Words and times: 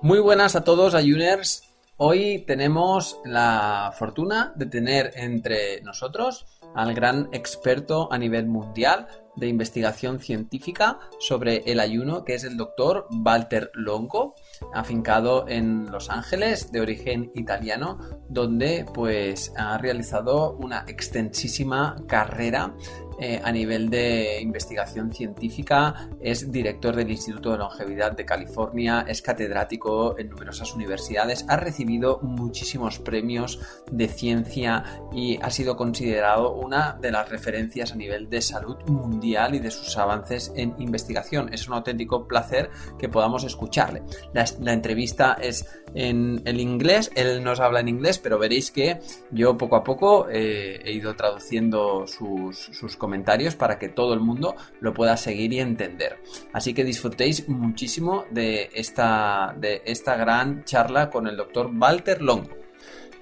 Muy 0.00 0.20
buenas 0.20 0.54
a 0.54 0.62
todos, 0.62 0.94
Ayuners. 0.94 1.64
Hoy 1.96 2.44
tenemos 2.46 3.18
la 3.24 3.92
fortuna 3.98 4.52
de 4.54 4.66
tener 4.66 5.10
entre 5.16 5.80
nosotros 5.80 6.46
al 6.76 6.94
gran 6.94 7.28
experto 7.32 8.08
a 8.12 8.16
nivel 8.16 8.46
mundial 8.46 9.08
de 9.38 9.48
investigación 9.48 10.20
científica 10.20 10.98
sobre 11.18 11.58
el 11.66 11.80
ayuno, 11.80 12.24
que 12.24 12.34
es 12.34 12.44
el 12.44 12.56
doctor 12.56 13.06
Walter 13.10 13.70
Longo, 13.74 14.34
afincado 14.74 15.46
en 15.48 15.90
Los 15.90 16.10
Ángeles, 16.10 16.72
de 16.72 16.80
origen 16.80 17.30
italiano, 17.34 17.98
donde 18.28 18.86
pues 18.92 19.52
ha 19.56 19.78
realizado 19.78 20.56
una 20.56 20.84
extensísima 20.86 21.96
carrera 22.06 22.74
eh, 23.20 23.40
a 23.42 23.50
nivel 23.50 23.90
de 23.90 24.40
investigación 24.40 25.12
científica, 25.12 26.08
es 26.20 26.52
director 26.52 26.94
del 26.94 27.10
Instituto 27.10 27.50
de 27.50 27.58
Longevidad 27.58 28.12
de 28.12 28.24
California, 28.24 29.04
es 29.08 29.22
catedrático 29.22 30.16
en 30.16 30.28
numerosas 30.28 30.72
universidades, 30.72 31.44
ha 31.48 31.56
recibido 31.56 32.20
muchísimos 32.22 33.00
premios 33.00 33.58
de 33.90 34.06
ciencia 34.06 34.84
y 35.12 35.36
ha 35.42 35.50
sido 35.50 35.76
considerado 35.76 36.54
una 36.54 36.96
de 37.00 37.10
las 37.10 37.28
referencias 37.28 37.90
a 37.90 37.96
nivel 37.96 38.30
de 38.30 38.40
salud 38.40 38.76
mundial 38.86 39.27
y 39.54 39.58
de 39.58 39.70
sus 39.70 39.96
avances 39.96 40.52
en 40.56 40.74
investigación. 40.78 41.52
Es 41.52 41.68
un 41.68 41.74
auténtico 41.74 42.26
placer 42.26 42.70
que 42.98 43.08
podamos 43.08 43.44
escucharle. 43.44 44.02
La, 44.32 44.72
entrevista 44.72 45.36
es 45.40 45.66
en 45.94 46.42
el 46.44 46.60
inglés, 46.60 47.10
él 47.14 47.42
nos 47.42 47.60
habla 47.60 47.80
en 47.80 47.88
inglés, 47.88 48.18
pero 48.18 48.38
veréis 48.38 48.70
que 48.70 49.00
yo 49.30 49.56
poco 49.56 49.76
a 49.76 49.84
poco 49.84 50.28
eh, 50.30 50.80
he 50.84 50.92
ido 50.92 51.14
traduciendo 51.16 52.06
sus, 52.06 52.58
sus 52.58 52.96
comentarios 52.96 53.54
para 53.54 53.78
que 53.78 53.88
todo 53.88 54.14
el 54.14 54.20
mundo 54.20 54.54
lo 54.80 54.94
pueda 54.94 55.16
seguir 55.16 55.52
y 55.52 55.60
entender. 55.60 56.20
Así 56.52 56.74
que 56.74 56.84
disfrutéis 56.84 57.48
muchísimo 57.48 58.24
de 58.30 58.70
esta, 58.74 59.54
de 59.58 59.82
esta 59.84 60.16
gran 60.16 60.64
charla 60.64 61.10
con 61.10 61.26
el 61.26 61.36
doctor 61.36 61.70
Walter 61.74 62.22
Longo. 62.22 62.56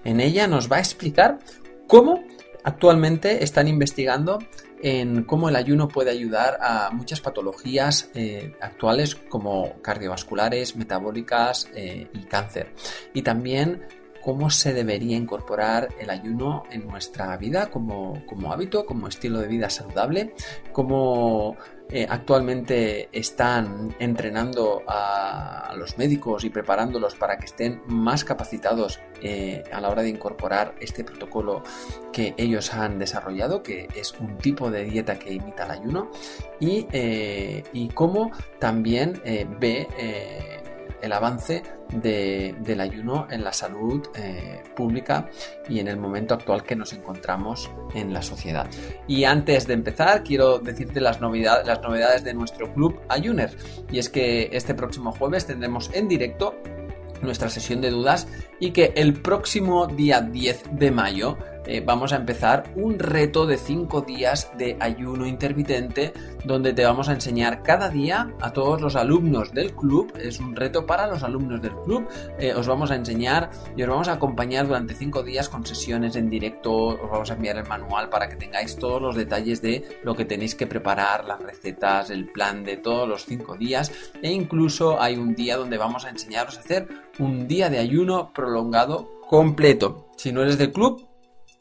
En 0.04 0.20
ella 0.20 0.46
nos 0.46 0.70
va 0.70 0.76
a 0.76 0.80
explicar 0.80 1.38
cómo 1.86 2.22
actualmente 2.64 3.44
están 3.44 3.68
investigando 3.68 4.38
en 4.82 5.24
cómo 5.24 5.48
el 5.48 5.56
ayuno 5.56 5.88
puede 5.88 6.10
ayudar 6.10 6.58
a 6.60 6.90
muchas 6.90 7.20
patologías 7.20 8.10
eh, 8.14 8.54
actuales 8.60 9.14
como 9.14 9.80
cardiovasculares, 9.82 10.76
metabólicas 10.76 11.68
eh, 11.74 12.08
y 12.12 12.24
cáncer. 12.24 12.72
Y 13.14 13.22
también 13.22 13.86
cómo 14.26 14.50
se 14.50 14.74
debería 14.74 15.16
incorporar 15.16 15.90
el 16.00 16.10
ayuno 16.10 16.64
en 16.72 16.84
nuestra 16.88 17.36
vida 17.36 17.70
como, 17.70 18.24
hábito, 18.50 18.84
como 18.84 19.06
estilo 19.06 19.38
de 19.38 19.46
vida 19.46 19.70
saludable, 19.70 20.34
cómo 20.72 21.56
eh, 21.90 22.08
actualmente 22.10 23.08
están 23.12 23.94
entrenando 24.00 24.82
a, 24.88 25.72
los 25.76 25.96
médicos 25.96 26.42
y 26.42 26.50
preparándolos 26.50 27.14
para 27.14 27.38
que 27.38 27.44
estén 27.44 27.82
más 27.86 28.24
capacitados 28.24 28.98
eh, 29.22 29.62
a 29.70 29.80
la 29.80 29.90
hora 29.90 30.02
de 30.02 30.08
incorporar 30.08 30.74
este 30.80 31.04
protocolo 31.04 31.62
que 32.12 32.34
ellos 32.36 32.74
han 32.74 32.98
desarrollado, 32.98 33.62
que 33.62 33.86
es 33.94 34.12
un 34.18 34.38
tipo 34.38 34.72
de 34.72 34.84
dieta 34.84 35.20
que 35.20 35.34
imita 35.34 35.66
el 35.66 35.70
ayuno, 35.70 36.10
y, 36.58 36.88
eh, 36.90 37.62
y 37.72 37.90
cómo 37.90 38.32
también 38.58 39.20
ve 39.60 39.86
el 41.02 41.12
avance 41.12 41.62
del 41.92 42.80
ayuno 42.80 43.28
en 43.30 43.44
la 43.44 43.52
salud 43.52 44.08
eh, 44.16 44.62
pública 44.74 45.28
y 45.68 45.78
en 45.78 45.88
el 45.88 45.96
momento 45.96 46.34
actual 46.34 46.64
que 46.64 46.74
nos 46.74 46.92
encontramos 46.92 47.70
en 47.94 48.12
la 48.12 48.22
sociedad. 48.22 48.68
Y 49.06 49.24
antes 49.24 49.66
de 49.66 49.74
empezar, 49.74 50.22
quiero 50.22 50.58
decirte 50.58 51.00
las, 51.00 51.20
las 51.20 51.82
novedades 51.82 52.24
de 52.24 52.34
nuestro 52.34 52.72
club 52.74 53.00
Ayuner. 53.08 53.56
Y 53.90 53.98
es 53.98 54.08
que 54.08 54.50
este 54.52 54.74
próximo 54.74 55.12
jueves 55.12 55.46
tendremos 55.46 55.90
en 55.94 56.08
directo 56.08 56.56
nuestra 57.22 57.48
sesión 57.48 57.80
de 57.80 57.90
dudas 57.90 58.26
y 58.60 58.70
que 58.70 58.92
el 58.96 59.14
próximo 59.14 59.86
día 59.86 60.20
10 60.20 60.70
de 60.72 60.90
mayo 60.90 61.36
eh, 61.66 61.82
vamos 61.84 62.12
a 62.12 62.16
empezar 62.16 62.72
un 62.76 62.98
reto 62.98 63.44
de 63.44 63.56
5 63.56 64.02
días 64.02 64.50
de 64.56 64.76
ayuno 64.78 65.26
intermitente 65.26 66.12
donde 66.44 66.72
te 66.72 66.84
vamos 66.84 67.08
a 67.08 67.12
enseñar 67.12 67.62
cada 67.62 67.88
día 67.88 68.32
a 68.40 68.52
todos 68.52 68.80
los 68.80 68.94
alumnos 68.94 69.52
del 69.52 69.74
club, 69.74 70.12
es 70.16 70.38
un 70.38 70.54
reto 70.54 70.86
para 70.86 71.08
los 71.08 71.24
alumnos 71.24 71.60
del 71.60 71.74
club, 71.74 72.06
eh, 72.38 72.54
os 72.54 72.68
vamos 72.68 72.92
a 72.92 72.94
enseñar 72.94 73.50
y 73.76 73.82
os 73.82 73.88
vamos 73.88 74.06
a 74.06 74.12
acompañar 74.12 74.68
durante 74.68 74.94
5 74.94 75.24
días 75.24 75.48
con 75.48 75.66
sesiones 75.66 76.14
en 76.14 76.30
directo, 76.30 76.72
os 76.72 77.10
vamos 77.10 77.30
a 77.30 77.34
enviar 77.34 77.56
el 77.56 77.66
manual 77.66 78.08
para 78.08 78.28
que 78.28 78.36
tengáis 78.36 78.76
todos 78.76 79.02
los 79.02 79.16
detalles 79.16 79.60
de 79.60 80.00
lo 80.04 80.14
que 80.14 80.24
tenéis 80.24 80.54
que 80.54 80.68
preparar, 80.68 81.24
las 81.24 81.42
recetas, 81.42 82.10
el 82.10 82.30
plan 82.30 82.62
de 82.62 82.76
todos 82.76 83.08
los 83.08 83.24
5 83.24 83.56
días. 83.56 83.90
E 84.22 84.30
incluso 84.30 85.00
hay 85.00 85.16
un 85.16 85.34
día 85.34 85.56
donde 85.56 85.78
vamos 85.78 86.04
a 86.04 86.10
enseñaros 86.10 86.56
a 86.56 86.60
hacer 86.60 86.86
un 87.18 87.48
día 87.48 87.70
de 87.70 87.78
ayuno 87.78 88.32
prolongado 88.32 89.08
completo. 89.28 90.08
Si 90.16 90.32
no 90.32 90.42
eres 90.42 90.58
del 90.58 90.72
club, 90.72 91.06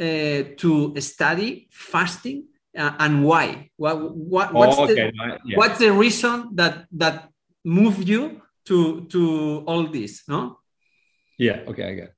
uh, 0.00 0.42
to 0.56 0.94
study 0.98 1.68
fasting 1.70 2.46
uh, 2.76 2.92
and 2.98 3.24
why? 3.24 3.70
What, 3.76 4.16
what, 4.16 4.54
what's, 4.54 4.78
oh, 4.78 4.84
okay. 4.84 5.10
the, 5.10 5.38
yeah. 5.44 5.56
what's 5.56 5.78
the 5.78 5.92
reason 5.92 6.50
that, 6.54 6.86
that 6.92 7.28
moved 7.64 8.08
you 8.08 8.40
to, 8.66 9.04
to 9.06 9.64
all 9.66 9.86
this? 9.88 10.22
No? 10.26 10.58
Yeah, 11.38 11.60
okay, 11.66 11.84
I 11.84 11.94
get 11.94 12.04
it. 12.04 12.14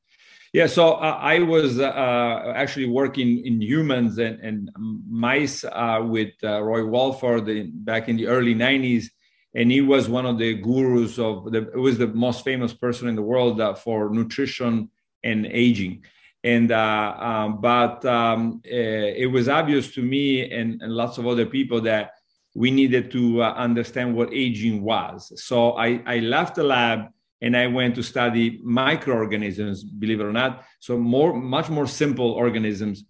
Yeah, 0.57 0.69
so 0.69 0.95
uh, 0.95 1.19
I 1.21 1.41
was 1.41 1.79
uh, 1.79 2.53
actually 2.57 2.87
working 2.87 3.45
in 3.45 3.61
humans 3.61 4.17
and, 4.17 4.41
and 4.41 4.71
mice 5.07 5.65
uh, 5.65 6.01
with 6.03 6.33
uh, 6.43 6.63
Roy 6.63 6.83
Walford 6.83 7.47
in, 7.51 7.73
back 7.85 8.09
in 8.09 8.17
the 8.17 8.27
early 8.27 8.55
90s 8.55 9.11
and 9.55 9.71
he 9.71 9.83
was 9.83 10.09
one 10.09 10.25
of 10.25 10.39
the 10.39 10.55
gurus 10.55 11.19
of 11.19 11.53
the 11.53 11.71
was 11.75 11.99
the 11.99 12.07
most 12.07 12.43
famous 12.43 12.73
person 12.73 13.07
in 13.07 13.17
the 13.17 13.21
world 13.21 13.61
uh, 13.61 13.75
for 13.75 14.09
nutrition 14.09 14.89
and 15.25 15.45
aging 15.45 16.03
And 16.43 16.73
uh, 16.73 17.15
um, 17.19 17.61
but 17.61 18.03
um, 18.07 18.63
uh, 18.65 19.23
it 19.25 19.31
was 19.31 19.51
obvious 19.51 19.93
to 19.97 20.01
me 20.01 20.51
and, 20.51 20.81
and, 20.81 20.91
lots 20.91 21.19
of 21.19 21.27
other 21.27 21.45
people 21.45 21.83
that 21.83 22.13
we 22.55 22.71
needed 22.71 23.11
to 23.11 23.43
understand 23.43 24.17
what 24.17 24.33
aging 24.33 24.83
was. 24.83 25.19
So 25.49 25.73
I, 25.73 26.01
I 26.07 26.21
left 26.21 26.55
the 26.55 26.65
lab 26.65 27.11
and 27.41 27.57
I 27.57 27.67
went 27.67 27.95
to 27.97 28.03
study 28.03 28.61
microorganisms, 28.63 29.85
believe 29.85 30.21
it 30.21 30.25
or 30.25 30.33
not. 30.33 30.65
So 30.79 30.99
more, 30.99 31.33
much 31.35 31.69
more 31.69 31.87
simple 31.87 32.33
organisms. 32.33 33.05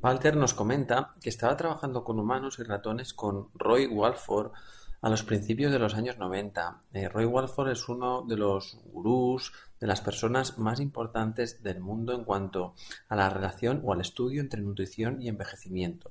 Walter 0.00 0.36
nos 0.36 0.54
comenta 0.54 1.12
que 1.20 1.30
estaba 1.30 1.56
trabajando 1.56 2.04
con 2.04 2.20
humanos 2.20 2.58
y 2.58 2.62
ratones 2.62 3.12
con 3.14 3.48
Roy 3.54 3.86
Walford 3.86 4.52
a 5.00 5.10
los 5.10 5.22
principios 5.22 5.72
de 5.72 5.78
los 5.78 5.94
años 5.94 6.18
90. 6.18 6.82
Eh, 6.92 7.08
Roy 7.08 7.24
Walford 7.24 7.70
es 7.70 7.88
uno 7.88 8.22
de 8.22 8.36
los 8.36 8.78
gurús, 8.92 9.52
de 9.80 9.86
las 9.86 10.00
personas 10.00 10.58
más 10.58 10.80
importantes 10.80 11.62
del 11.62 11.80
mundo 11.80 12.12
en 12.12 12.24
cuanto 12.24 12.74
a 13.08 13.16
la 13.16 13.30
relación 13.30 13.80
o 13.84 13.92
al 13.92 14.00
estudio 14.00 14.40
entre 14.40 14.60
nutrición 14.60 15.22
y 15.22 15.28
envejecimiento. 15.28 16.10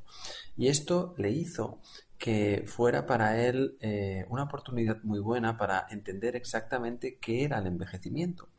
Y 0.56 0.68
esto 0.68 1.13
le 1.18 1.31
hizo 1.31 1.80
que 2.18 2.64
fuera 2.66 3.06
para 3.06 3.46
él 3.46 3.78
eh, 3.80 4.25
una 4.30 4.44
oportunidad 4.44 5.02
muy 5.04 5.19
buena 5.19 5.58
para 5.58 5.88
entender 5.90 6.36
exactamente 6.36 7.18
qué 7.19 7.44
era 7.44 7.60
el 7.60 7.68
envejecimiento 7.68 8.50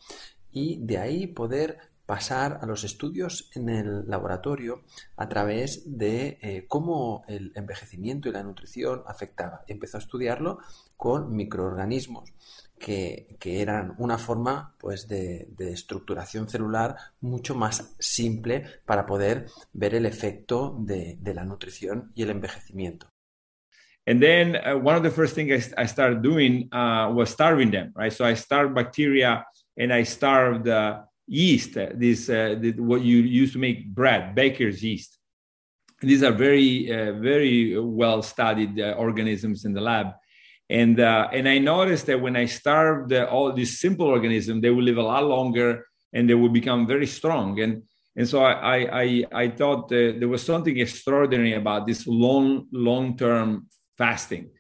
y 0.53 0.79
de 0.85 0.99
ahí 0.99 1.27
poder 1.27 1.79
pasar 2.09 2.61
a 2.63 2.67
los 2.67 2.85
estudios 2.85 3.51
en 3.55 3.69
el 3.69 4.09
laboratorio 4.09 4.83
a 5.17 5.29
través 5.29 5.99
de 5.99 6.39
eh, 6.41 6.65
cómo 6.67 7.23
el 7.29 7.53
envejecimiento 7.55 8.31
y 8.31 8.33
la 8.33 8.43
nutrición 8.43 9.03
afectaba. 9.07 9.63
Empezó 9.67 9.99
a 9.99 10.01
estudiarlo 10.01 10.59
con 10.97 11.37
microorganismos 11.37 12.33
que, 12.79 13.37
que 13.39 13.61
eran 13.61 13.95
una 13.99 14.17
forma 14.17 14.75
pues, 14.79 15.07
de, 15.07 15.49
de, 15.51 15.73
estructuración 15.73 16.49
celular 16.49 16.97
mucho 17.21 17.55
más 17.55 17.95
simple 17.99 18.65
para 18.87 19.05
poder 19.05 19.45
ver 19.75 19.95
el 19.95 20.07
efecto 20.07 20.79
de, 20.81 21.19
de 21.21 21.35
la 21.35 21.45
nutrición 21.45 22.11
y 22.15 22.23
el 22.23 22.31
envejecimiento. 22.31 23.09
And 24.09 24.23
then 24.23 24.57
uh, 24.57 24.75
one 24.75 24.97
of 24.97 25.03
the 25.03 25.11
first 25.11 25.35
things 25.35 25.71
I, 25.77 25.83
I 25.83 25.87
started 25.87 26.23
doing 26.23 26.71
uh, 26.73 27.13
was 27.15 27.29
starving 27.29 27.71
them, 27.71 27.93
right? 27.95 28.11
So 28.11 28.25
I 28.25 28.33
starved 28.33 28.75
bacteria 28.75 29.45
and 29.77 29.93
I 29.93 30.05
starved 30.05 30.67
uh, 30.67 31.03
yeast, 31.27 31.77
uh, 31.77 31.89
this 31.95 32.31
uh, 32.31 32.57
what 32.79 33.03
you 33.03 33.19
use 33.19 33.53
to 33.53 33.59
make 33.59 33.87
bread, 33.95 34.35
baker's 34.35 34.83
yeast. 34.83 35.19
These 36.01 36.23
are 36.23 36.33
very, 36.33 36.91
uh, 36.91 37.13
very 37.21 37.79
well 37.79 38.23
studied 38.23 38.81
organisms 38.81 39.67
in 39.67 39.75
the 39.75 39.83
lab. 39.83 40.07
And, 40.71 40.99
and 41.01 41.47
I 41.47 41.59
noticed 41.59 42.07
that 42.07 42.21
when 42.21 42.37
I 42.37 42.47
starved 42.47 43.13
all 43.13 43.53
these 43.53 43.79
simple 43.79 44.07
organisms, 44.07 44.63
they 44.63 44.71
will 44.71 44.85
live 44.85 44.97
a 44.97 45.03
lot 45.03 45.25
longer 45.25 45.85
and 46.15 46.29
they 46.29 46.35
will 46.35 46.49
become 46.61 46.87
very 46.87 47.07
strong. 47.07 47.61
And, 47.61 47.83
and 48.17 48.27
so 48.27 48.43
I, 48.43 49.03
I, 49.03 49.25
I 49.33 49.49
thought 49.49 49.91
there 49.91 50.29
was 50.29 50.43
something 50.43 50.79
extraordinary 50.79 51.55
about 51.55 51.87
this 51.87 52.07
long, 52.07 52.69
long-term 52.73 53.67
fasting 53.99 54.51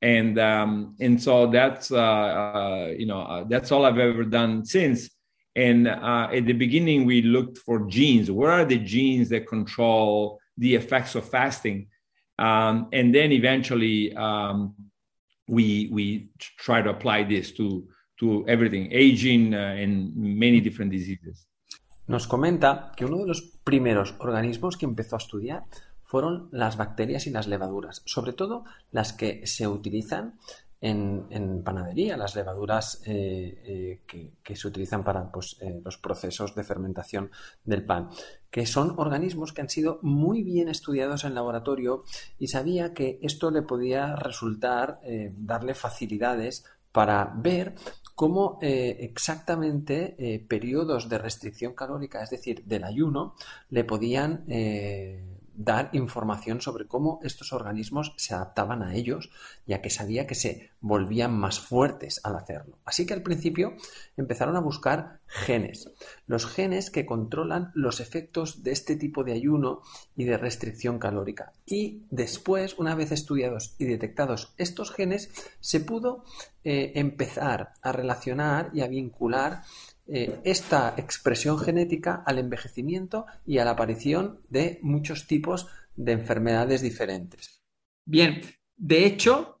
and 0.00 0.38
um, 0.38 0.96
and 1.00 1.20
so 1.20 1.46
that's 1.46 1.90
uh, 1.90 1.98
uh, 1.98 2.94
you 2.96 3.06
know 3.06 3.20
uh, 3.20 3.44
that's 3.48 3.72
all 3.72 3.84
I've 3.84 3.98
ever 3.98 4.24
done 4.24 4.64
since. 4.64 5.10
And 5.56 5.88
uh, 5.88 6.28
at 6.32 6.46
the 6.46 6.52
beginning, 6.52 7.04
we 7.04 7.22
looked 7.22 7.58
for 7.58 7.80
genes. 7.88 8.30
Where 8.30 8.52
are 8.52 8.64
the 8.64 8.78
genes 8.78 9.28
that 9.30 9.48
control 9.48 10.38
the 10.56 10.76
effects 10.76 11.16
of 11.16 11.28
fasting? 11.28 11.88
Um, 12.38 12.88
and 12.92 13.12
then 13.12 13.32
eventually, 13.32 14.14
um, 14.14 14.74
we 15.48 15.88
we 15.90 16.28
try 16.58 16.80
to 16.80 16.90
apply 16.90 17.24
this 17.24 17.50
to 17.52 17.88
to 18.20 18.46
everything, 18.46 18.88
aging 18.92 19.54
uh, 19.54 19.74
and 19.82 20.14
many 20.16 20.60
different 20.60 20.92
diseases. 20.92 21.46
Nos 22.06 22.26
comenta 22.26 22.92
que 22.96 23.04
uno 23.04 23.18
de 23.18 23.26
los 23.26 23.42
primeros 23.64 24.14
organismos 24.18 24.76
que 24.76 24.86
empezó 24.86 25.16
a 25.16 25.18
estudiar 25.18 25.64
fueron 26.08 26.48
las 26.52 26.78
bacterias 26.78 27.26
y 27.26 27.30
las 27.30 27.46
levaduras, 27.46 28.02
sobre 28.06 28.32
todo 28.32 28.64
las 28.90 29.12
que 29.12 29.46
se 29.46 29.68
utilizan 29.68 30.38
en, 30.80 31.62
panadería, 31.64 32.16
las 32.16 32.34
levaduras 32.34 33.02
eh, 33.04 34.00
eh, 34.06 34.32
que, 34.42 34.56
se 34.56 34.68
utilizan 34.68 35.04
para 35.04 35.30
pues, 35.30 35.56
eh, 35.60 35.82
los 35.84 35.98
procesos 35.98 36.54
de 36.54 36.64
fermentación 36.64 37.30
del 37.62 37.84
pan, 37.84 38.08
que 38.50 38.64
son 38.64 38.94
organismos 38.96 39.52
que 39.52 39.60
han 39.60 39.68
sido 39.68 39.98
muy 40.00 40.42
bien 40.42 40.68
estudiados 40.68 41.24
en 41.24 41.34
laboratorio 41.34 42.04
y 42.38 42.46
sabía 42.46 42.94
que 42.94 43.18
esto 43.22 43.50
le 43.50 43.60
podía 43.60 44.16
resultar 44.16 45.00
darle 45.32 45.74
facilidades 45.74 46.64
para 46.90 47.34
ver 47.36 47.74
cómo 48.14 48.58
exactamente 48.62 50.46
periodos 50.48 51.08
de 51.08 51.18
restricción 51.18 51.74
calórica, 51.74 52.22
es 52.22 52.30
decir, 52.30 52.64
del 52.64 52.84
ayuno, 52.84 53.34
le 53.68 53.84
podían 53.84 54.44
dar 55.58 55.90
información 55.92 56.60
sobre 56.60 56.86
cómo 56.86 57.18
estos 57.24 57.52
organismos 57.52 58.14
se 58.16 58.32
adaptaban 58.32 58.84
a 58.84 58.94
ellos, 58.94 59.30
ya 59.66 59.82
que 59.82 59.90
sabía 59.90 60.24
que 60.24 60.36
se 60.36 60.70
volvían 60.80 61.36
más 61.36 61.58
fuertes 61.58 62.20
al 62.22 62.36
hacerlo. 62.36 62.78
Así 62.84 63.04
que 63.04 63.14
al 63.14 63.22
principio 63.22 63.74
empezaron 64.16 64.54
a 64.54 64.60
buscar 64.60 65.18
genes, 65.26 65.90
los 66.28 66.46
genes 66.46 66.90
que 66.90 67.04
controlan 67.04 67.72
los 67.74 67.98
efectos 67.98 68.62
de 68.62 68.70
este 68.70 68.94
tipo 68.94 69.24
de 69.24 69.32
ayuno 69.32 69.82
y 70.16 70.24
de 70.24 70.38
restricción 70.38 71.00
calórica. 71.00 71.52
Y 71.66 72.04
después, 72.10 72.78
una 72.78 72.94
vez 72.94 73.10
estudiados 73.10 73.74
y 73.78 73.86
detectados 73.86 74.54
estos 74.58 74.92
genes, 74.92 75.28
se 75.58 75.80
pudo 75.80 76.24
eh, 76.62 76.92
empezar 76.94 77.72
a 77.82 77.90
relacionar 77.90 78.70
y 78.72 78.82
a 78.82 78.86
vincular 78.86 79.62
eh, 80.10 80.40
esta 80.44 80.94
expresión 80.96 81.58
genética 81.58 82.22
al 82.24 82.38
envejecimiento 82.38 83.26
y 83.44 83.58
a 83.58 83.64
la 83.66 83.72
aparición 83.72 84.40
de 84.48 84.78
muchos 84.80 85.26
tipos 85.26 85.66
de 85.96 86.12
enfermedades 86.12 86.80
diferentes. 86.80 87.62
Bien, 88.06 88.40
de 88.74 89.04
hecho, 89.04 89.60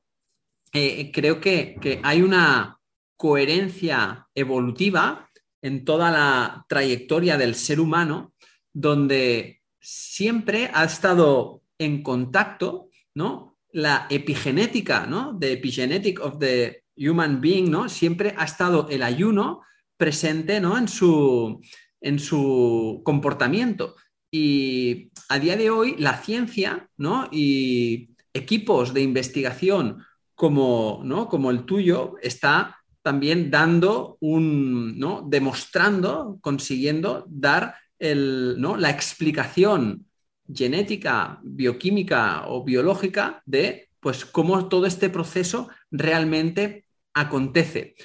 eh, 0.72 1.10
creo 1.12 1.38
que, 1.38 1.76
que 1.80 2.00
hay 2.02 2.22
una 2.22 2.80
coherencia 3.16 4.26
evolutiva 4.34 5.28
en 5.60 5.84
toda 5.84 6.10
la 6.10 6.64
trayectoria 6.66 7.36
del 7.36 7.54
ser 7.54 7.78
humano, 7.78 8.32
donde 8.72 9.60
siempre 9.80 10.70
ha 10.72 10.84
estado 10.84 11.62
en 11.78 12.02
contacto, 12.02 12.88
¿no? 13.14 13.58
La 13.70 14.06
epigenética, 14.08 15.06
¿no? 15.06 15.38
The 15.38 15.52
epigenetic 15.52 16.20
of 16.20 16.38
the 16.38 16.84
human 16.96 17.42
being, 17.42 17.70
¿no? 17.70 17.88
Siempre 17.90 18.34
ha 18.38 18.44
estado 18.44 18.88
el 18.88 19.02
ayuno 19.02 19.62
presente 19.98 20.60
¿no? 20.60 20.78
en, 20.78 20.88
su, 20.88 21.60
en 22.00 22.18
su 22.18 23.02
comportamiento. 23.04 23.96
Y 24.30 25.10
a 25.28 25.38
día 25.38 25.56
de 25.56 25.68
hoy 25.68 25.96
la 25.98 26.16
ciencia 26.18 26.88
¿no? 26.96 27.28
y 27.30 28.10
equipos 28.32 28.94
de 28.94 29.02
investigación 29.02 30.04
como, 30.34 31.02
¿no? 31.04 31.28
como 31.28 31.50
el 31.50 31.64
tuyo 31.64 32.14
está 32.22 32.78
también 33.02 33.50
dando 33.50 34.16
un, 34.20 34.98
¿no? 34.98 35.24
demostrando, 35.26 36.38
consiguiendo 36.40 37.24
dar 37.28 37.74
el, 37.98 38.56
¿no? 38.58 38.76
la 38.76 38.90
explicación 38.90 40.06
genética, 40.52 41.40
bioquímica 41.42 42.44
o 42.48 42.64
biológica 42.64 43.42
de 43.44 43.88
pues 44.00 44.24
cómo 44.24 44.68
todo 44.68 44.86
este 44.86 45.10
proceso 45.10 45.68
realmente 45.90 46.86
acontece. 47.14 47.96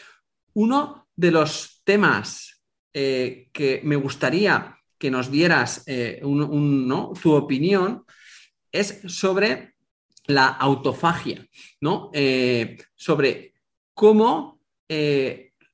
Uno 0.54 1.03
de 1.16 1.32
los 1.32 1.82
temas 1.84 2.62
eh, 2.94 3.50
que 3.52 3.82
me 3.84 3.96
gustaría 3.96 4.78
que 4.98 5.12
nos 5.12 5.30
dieras 5.30 5.84
eh, 5.88 6.22
tu 6.22 7.34
opinión 7.34 8.06
es 8.72 9.02
sobre 9.08 9.76
la 10.26 10.48
autofagia, 10.48 11.46
¿no? 11.82 12.10
Eh, 12.14 12.78
sobre 12.96 13.54
cómo 13.94 14.60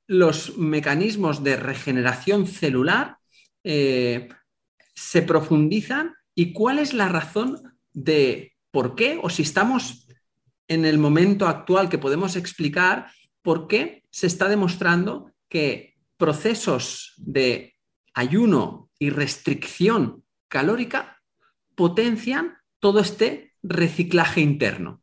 los 0.06 0.56
mecanismos 0.56 1.44
de 1.44 1.56
regeneración 1.56 2.46
celular 2.46 3.18
se 3.62 5.22
profundizan 5.26 6.14
y 6.34 6.52
cuál 6.54 6.78
es 6.78 6.94
la 6.94 7.08
razón 7.08 7.76
de 7.92 8.54
por 8.70 8.94
qué 8.94 9.18
o 9.22 9.28
si 9.28 9.42
estamos 9.42 10.08
en 10.68 10.84
el 10.84 10.98
momento 10.98 11.46
actual 11.46 11.88
que 11.88 11.98
podemos 11.98 12.34
explicar 12.36 13.10
por 13.42 13.68
qué 13.68 14.04
se 14.10 14.26
está 14.26 14.48
demostrando 14.48 15.32
que 15.48 15.96
procesos 16.16 17.14
de 17.16 17.74
ayuno 18.14 18.90
y 18.98 19.10
restricción 19.10 20.24
calórica 20.48 21.22
potencian 21.74 22.58
todo 22.78 23.00
este 23.00 23.54
reciclaje 23.62 24.40
interno. 24.40 25.02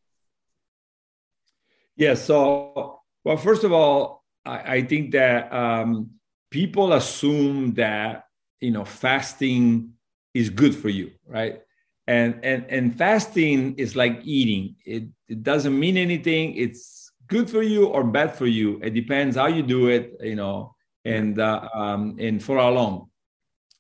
Yeah, 1.96 2.16
so, 2.16 3.02
well, 3.24 3.38
first 3.38 3.64
of 3.64 3.72
all, 3.72 4.24
I, 4.46 4.78
I 4.78 4.82
think 4.84 5.12
that 5.14 5.52
um, 5.52 6.12
people 6.52 6.94
assume 6.94 7.74
that, 7.74 8.26
you 8.62 8.72
know, 8.72 8.86
fasting 8.86 9.94
is 10.34 10.50
good 10.50 10.76
for 10.76 10.90
you, 10.90 11.12
right? 11.26 11.62
And, 12.08 12.40
and, 12.44 12.66
and 12.70 12.96
fasting 12.96 13.76
is 13.78 13.96
like 13.96 14.22
eating. 14.24 14.76
It, 14.86 15.06
it 15.28 15.44
doesn't 15.44 15.78
mean 15.78 15.98
anything. 15.98 16.56
It's 16.56 17.07
good 17.28 17.50
for 17.50 17.62
you 17.62 17.88
or 17.88 18.04
bad 18.04 18.36
for 18.36 18.48
you. 18.48 18.80
It 18.82 18.94
depends 18.94 19.36
how 19.36 19.48
you 19.48 19.64
do 19.64 19.88
it, 19.88 20.14
you 20.22 20.36
know, 20.36 20.76
and 21.06 21.40
uh, 21.40 21.68
um, 21.74 22.18
and 22.20 22.44
for 22.44 22.58
how 22.58 22.70
long. 22.72 23.10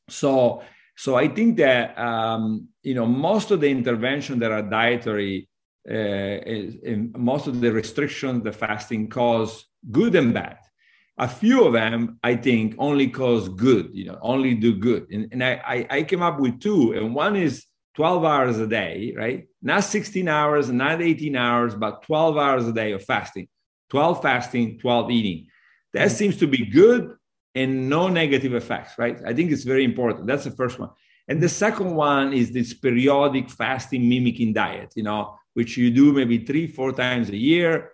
So, 0.09 0.63
so 0.95 1.15
I 1.15 1.27
think 1.27 1.57
that 1.57 1.97
um, 1.97 2.67
you 2.83 2.93
know 2.93 3.05
most 3.05 3.51
of 3.51 3.61
the 3.61 3.69
intervention 3.69 4.39
that 4.39 4.51
are 4.51 4.61
dietary, 4.61 5.49
uh, 5.89 6.43
is, 6.45 6.75
most 7.15 7.47
of 7.47 7.61
the 7.61 7.71
restrictions, 7.71 8.43
the 8.43 8.51
fasting 8.51 9.09
cause 9.09 9.65
good 9.91 10.15
and 10.15 10.33
bad. 10.33 10.57
A 11.19 11.27
few 11.27 11.65
of 11.65 11.73
them, 11.73 12.19
I 12.23 12.35
think, 12.35 12.75
only 12.77 13.07
cause 13.07 13.49
good. 13.49 13.89
You 13.91 14.05
know, 14.05 14.19
only 14.21 14.53
do 14.53 14.75
good. 14.75 15.07
And, 15.09 15.29
and 15.31 15.43
I, 15.43 15.61
I, 15.65 15.87
I 15.97 16.03
came 16.03 16.21
up 16.21 16.39
with 16.39 16.59
two, 16.59 16.93
and 16.93 17.15
one 17.15 17.35
is 17.35 17.65
12 17.95 18.23
hours 18.23 18.59
a 18.59 18.67
day, 18.67 19.15
right? 19.17 19.47
Not 19.67 19.83
16 19.83 20.29
hours, 20.29 20.71
not 20.71 21.01
18 21.01 21.35
hours, 21.35 21.75
but 21.75 22.01
12 22.03 22.37
hours 22.37 22.65
a 22.69 22.71
day 22.71 22.93
of 22.93 23.03
fasting. 23.03 23.49
12 23.89 24.21
fasting, 24.21 24.79
12 24.79 25.11
eating. 25.11 25.47
That 25.93 26.07
mm-hmm. 26.07 26.15
seems 26.15 26.37
to 26.37 26.47
be 26.47 26.65
good 26.65 27.13
and 27.53 27.89
no 27.89 28.07
negative 28.07 28.53
effects, 28.53 28.93
right? 28.97 29.19
I 29.25 29.33
think 29.33 29.51
it's 29.51 29.65
very 29.65 29.83
important. 29.83 30.25
That's 30.25 30.45
the 30.45 30.51
first 30.51 30.79
one. 30.79 30.91
And 31.27 31.43
the 31.43 31.49
second 31.49 31.93
one 31.93 32.31
is 32.31 32.51
this 32.51 32.73
periodic 32.73 33.49
fasting 33.49 34.07
mimicking 34.07 34.53
diet, 34.53 34.93
you 34.95 35.03
know, 35.03 35.35
which 35.53 35.75
you 35.75 35.91
do 35.91 36.13
maybe 36.13 36.45
three, 36.45 36.67
four 36.67 36.93
times 36.93 37.29
a 37.29 37.35
year, 37.35 37.91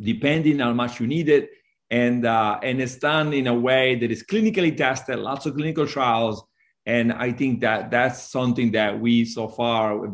depending 0.00 0.60
how 0.60 0.72
much 0.72 1.00
you 1.00 1.06
need 1.06 1.28
it. 1.28 1.50
And, 1.90 2.24
uh, 2.24 2.60
and 2.62 2.80
it's 2.80 2.96
done 2.96 3.34
in 3.34 3.46
a 3.46 3.54
way 3.54 3.96
that 3.96 4.10
is 4.10 4.22
clinically 4.22 4.74
tested, 4.74 5.18
lots 5.18 5.44
of 5.44 5.54
clinical 5.54 5.86
trials. 5.86 6.42
And 6.86 7.12
I 7.12 7.32
think 7.32 7.60
that 7.60 7.90
that's 7.90 8.22
something 8.22 8.72
that 8.72 8.98
we 8.98 9.26
so 9.26 9.48
far 9.48 10.08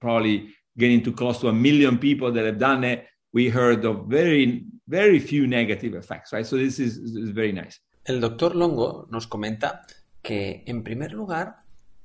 probably 0.00 0.54
getting 0.76 1.02
to 1.02 1.12
close 1.12 1.40
to 1.40 1.48
a 1.48 1.52
million 1.52 1.98
people 1.98 2.32
that 2.32 2.44
have 2.44 2.58
done 2.58 2.84
it. 2.84 3.06
We 3.32 3.48
heard 3.48 3.84
of 3.84 4.06
very, 4.06 4.64
very 4.86 5.18
few 5.18 5.46
negative 5.46 5.94
effects, 5.94 6.32
right? 6.32 6.46
So 6.46 6.56
this 6.56 6.78
is, 6.78 6.96
is 6.98 7.30
very 7.30 7.52
nice. 7.52 7.80
El 8.04 8.20
doctor 8.20 8.54
Longo 8.54 9.06
nos 9.10 9.26
comenta 9.26 9.84
que, 10.22 10.62
en 10.66 10.82
primer 10.82 11.12
lugar, 11.12 11.56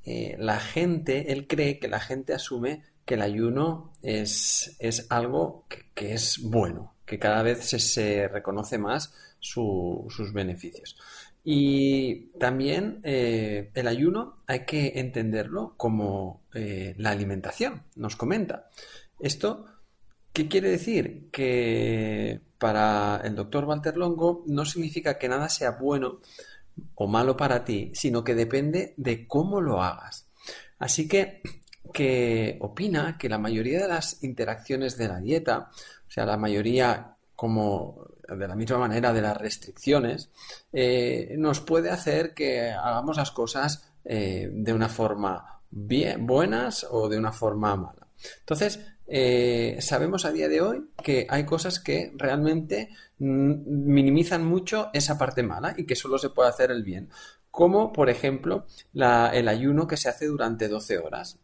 eh, 0.04 0.36
la 0.38 0.60
gente, 0.60 1.32
él 1.32 1.48
cree 1.48 1.80
que 1.80 1.88
la 1.88 2.00
gente 2.00 2.34
asume 2.34 2.84
que 3.06 3.14
el 3.14 3.22
ayuno 3.22 3.94
es, 4.02 4.76
es 4.80 5.08
algo 5.10 5.66
que, 5.96 6.14
es 6.14 6.40
bueno, 6.42 6.94
que 7.06 7.20
cada 7.20 7.42
vez 7.44 7.70
se, 7.70 8.28
reconoce 8.28 8.78
más 8.78 9.14
sus 9.40 10.34
beneficios. 10.34 10.98
Y 11.44 12.32
también 12.40 13.02
eh, 13.04 13.70
el 13.74 13.88
ayuno 13.88 14.44
hay 14.48 14.66
que 14.66 14.94
entenderlo 14.96 15.74
como 15.76 16.44
eh, 16.54 16.96
la 16.98 17.12
alimentación, 17.12 17.84
nos 17.96 18.16
comenta. 18.16 18.70
Esto, 19.20 19.66
¿qué 20.32 20.48
quiere 20.48 20.70
decir? 20.70 21.30
Que 21.32 22.40
para 22.58 23.22
el 23.26 23.36
doctor 23.36 23.66
Walter 23.66 23.98
Longo 23.98 24.44
no 24.48 24.64
significa 24.64 25.18
que 25.18 25.28
nada 25.28 25.50
sea 25.50 25.72
bueno 25.72 26.22
o 26.96 27.08
malo 27.08 27.36
para 27.36 27.66
ti, 27.66 27.92
sino 27.94 28.24
que 28.24 28.36
depende 28.36 28.94
de 28.96 29.28
cómo 29.28 29.60
lo 29.60 29.82
hagas. 29.84 30.28
Así 30.80 31.10
que, 31.10 31.42
que 31.94 32.58
opina 32.62 33.18
que 33.18 33.28
la 33.28 33.38
mayoría 33.38 33.82
de 33.82 33.90
las 33.90 34.24
interacciones 34.24 34.98
de 34.98 35.08
la 35.10 35.20
dieta, 35.20 35.70
o 36.08 36.12
sea, 36.12 36.26
la 36.26 36.38
mayoría 36.38 37.18
como 37.36 38.13
de 38.28 38.48
la 38.48 38.56
misma 38.56 38.78
manera 38.78 39.14
de 39.14 39.22
las 39.22 39.38
restricciones, 39.38 40.30
eh, 40.72 41.36
nos 41.38 41.60
puede 41.60 41.90
hacer 41.90 42.34
que 42.34 42.72
hagamos 42.72 43.18
las 43.18 43.32
cosas 43.32 43.90
eh, 44.06 44.50
de 44.52 44.74
una 44.74 44.90
forma 44.90 45.62
bien, 45.70 46.26
buenas 46.26 46.86
o 46.90 47.10
de 47.10 47.18
una 47.18 47.32
forma 47.32 47.76
mala. 47.76 48.08
Entonces, 48.40 48.80
eh, 49.08 49.78
sabemos 49.82 50.26
a 50.26 50.32
día 50.32 50.48
de 50.48 50.62
hoy 50.62 50.90
que 51.04 51.28
hay 51.30 51.46
cosas 51.46 51.80
que 51.80 52.14
realmente 52.16 52.90
minimizan 53.20 54.46
mucho 54.46 54.90
esa 54.94 55.18
parte 55.18 55.44
mala 55.44 55.76
y 55.78 55.86
que 55.86 55.96
solo 55.96 56.18
se 56.18 56.30
puede 56.30 56.50
hacer 56.50 56.72
el 56.72 56.84
bien, 56.84 57.10
como 57.52 57.92
por 57.92 58.10
ejemplo 58.10 58.66
el 58.94 59.48
ayuno 59.48 59.88
que 59.88 59.98
se 59.98 60.10
hace 60.10 60.26
durante 60.26 60.68
12 60.68 60.98
horas. 61.00 61.40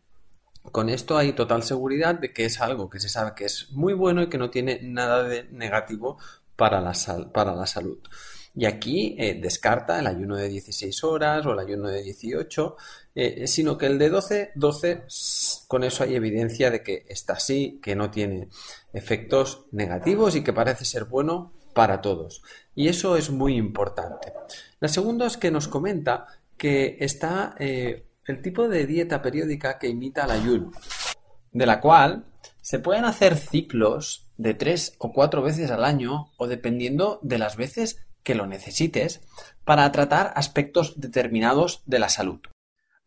Con 0.72 0.90
esto 0.90 1.18
hay 1.18 1.34
total 1.34 1.64
seguridad 1.64 2.16
de 2.16 2.34
que 2.34 2.46
es 2.46 2.60
algo 2.62 2.90
que 2.90 3.00
se 3.00 3.10
sabe 3.10 3.34
que 3.36 3.46
es 3.46 3.72
muy 3.72 3.94
bueno 3.94 4.22
y 4.22 4.30
que 4.30 4.38
no 4.38 4.50
tiene 4.50 4.80
nada 4.84 5.24
de 5.24 5.46
negativo 5.52 6.18
para 6.60 6.82
la, 6.82 6.94
para 7.34 7.56
la 7.56 7.66
salud. 7.66 7.98
Y 8.54 8.66
aquí 8.66 9.16
eh, 9.18 9.40
descarta 9.42 10.00
el 10.00 10.08
ayuno 10.08 10.36
de 10.36 10.50
16 10.50 11.04
horas 11.06 11.46
o 11.46 11.54
el 11.54 11.60
ayuno 11.60 11.88
de 11.88 12.04
18, 12.04 12.76
eh, 13.16 13.48
sino 13.48 13.78
que 13.78 13.86
el 13.86 13.98
de 13.98 14.10
12, 14.10 14.52
12, 14.56 15.04
con 15.68 15.86
eso 15.86 16.04
hay 16.04 16.16
evidencia 16.16 16.70
de 16.70 16.84
que 16.84 17.06
está 17.08 17.34
así, 17.34 17.80
que 17.82 17.96
no 17.96 18.12
tiene 18.12 18.50
efectos 18.92 19.66
negativos 19.72 20.36
y 20.36 20.44
que 20.44 20.52
parece 20.52 20.84
ser 20.84 21.06
bueno 21.06 21.54
para 21.74 22.02
todos. 22.02 22.44
Y 22.76 22.90
eso 22.90 23.16
es 23.16 23.30
muy 23.30 23.56
importante. 23.56 24.34
La 24.82 24.90
segunda 24.90 25.28
es 25.28 25.38
que 25.38 25.52
nos 25.52 25.70
comenta 25.70 26.28
que 26.58 26.98
está 27.00 27.56
eh, 27.60 28.08
el 28.26 28.42
tipo 28.42 28.68
de 28.68 28.86
dieta 28.86 29.22
periódica 29.22 29.80
que 29.80 29.88
imita 29.88 30.26
el 30.26 30.32
ayuno, 30.32 30.72
de 31.54 31.66
la 31.66 31.80
cual 31.80 32.26
se 32.62 32.80
pueden 32.80 33.06
hacer 33.06 33.38
ciclos 33.38 34.29
de 34.40 34.54
tres 34.54 34.96
o 34.98 35.12
cuatro 35.12 35.44
veces 35.44 35.70
al 35.70 35.84
año 35.84 36.32
o 36.38 36.48
dependiendo 36.48 37.20
de 37.22 37.38
las 37.38 37.58
veces 37.58 38.08
que 38.24 38.36
lo 38.36 38.48
necesites 38.48 39.22
para 39.66 39.92
tratar 39.92 40.32
aspectos 40.36 41.00
determinados 41.00 41.84
de 41.86 42.00
la 42.00 42.10
salud. 42.10 42.40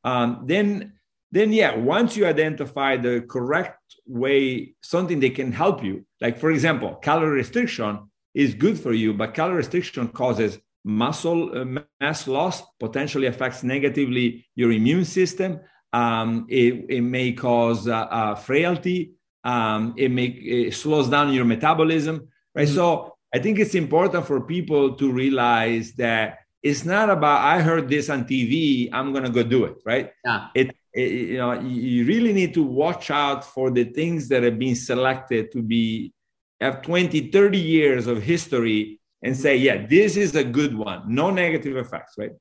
Um, 0.04 0.46
then, 0.46 1.00
then 1.32 1.52
yeah, 1.52 1.74
once 1.74 2.16
you 2.16 2.26
identify 2.26 2.96
the 2.96 3.22
correct 3.26 3.80
way, 4.06 4.74
something 4.82 5.20
that 5.20 5.34
can 5.34 5.52
help 5.52 5.82
you, 5.82 6.04
like 6.20 6.38
for 6.38 6.50
example, 6.50 6.96
calorie 7.02 7.38
restriction 7.38 8.10
is 8.34 8.54
good 8.54 8.78
for 8.78 8.92
you, 8.92 9.14
but 9.14 9.32
calorie 9.32 9.56
restriction 9.56 10.08
causes 10.08 10.58
muscle 10.84 11.56
uh, 11.56 11.64
mass 12.00 12.26
loss, 12.26 12.62
potentially 12.78 13.26
affects 13.26 13.62
negatively 13.62 14.44
your 14.54 14.72
immune 14.72 15.04
system. 15.04 15.60
Um, 15.92 16.46
it, 16.48 16.86
it, 16.88 17.02
may 17.02 17.32
cause 17.32 17.86
uh, 17.86 18.06
uh, 18.10 18.34
frailty. 18.34 19.12
Um, 19.44 19.94
it 19.96 20.11
may 20.11 20.26
it 20.26 20.75
slows 20.75 21.08
down 21.08 21.32
your 21.32 21.44
metabolism, 21.44 22.28
right? 22.54 22.66
Mm-hmm. 22.66 22.75
So 22.75 23.16
I 23.34 23.38
think 23.38 23.58
it's 23.58 23.75
important 23.75 24.26
for 24.26 24.40
people 24.40 24.94
to 24.96 25.11
realize 25.11 25.92
that 25.94 26.38
it's 26.62 26.84
not 26.84 27.11
about 27.11 27.40
I 27.44 27.61
heard 27.61 27.88
this 27.88 28.08
on 28.08 28.25
TV, 28.25 28.88
I'm 28.92 29.12
gonna 29.12 29.30
go 29.30 29.42
do 29.42 29.64
it, 29.64 29.76
right? 29.84 30.12
Yeah. 30.25 30.49
It, 30.54 30.76
it, 30.94 31.11
you 31.30 31.38
know 31.38 31.58
you 31.61 32.04
really 32.06 32.32
need 32.32 32.54
to 32.54 32.62
watch 32.62 33.11
out 33.11 33.44
for 33.44 33.70
the 33.70 33.84
things 33.84 34.28
that 34.28 34.42
have 34.42 34.58
been 34.58 34.76
selected 34.76 35.50
to 35.52 35.62
be 35.62 36.12
have 36.61 36.82
20, 36.82 37.30
30 37.30 37.58
years 37.58 38.06
of 38.06 38.22
history 38.22 39.00
and 39.22 39.37
say, 39.37 39.56
yeah, 39.56 39.87
this 39.87 40.16
is 40.16 40.34
a 40.37 40.44
good 40.44 40.76
one, 40.76 41.02
no 41.06 41.30
negative 41.30 41.76
effects, 41.76 42.14
right? 42.16 42.32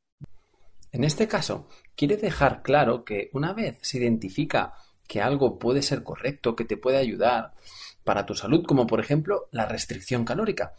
En 0.93 1.03
este 1.05 1.27
caso, 1.27 1.67
quiere 1.95 2.17
dejar 2.17 2.61
claro 2.61 3.05
que 3.05 3.29
una 3.33 3.53
vez 3.53 3.77
se 3.81 3.97
identifica 3.97 4.73
que 5.11 5.21
algo 5.21 5.59
puede 5.59 5.81
ser 5.81 6.03
correcto, 6.03 6.55
que 6.55 6.63
te 6.63 6.77
puede 6.77 6.95
ayudar, 6.95 7.51
para 8.05 8.25
tu 8.25 8.33
salud, 8.33 8.63
como 8.65 8.87
por 8.87 9.01
ejemplo 9.01 9.49
la 9.51 9.65
restricción 9.65 10.23
calórica. 10.23 10.73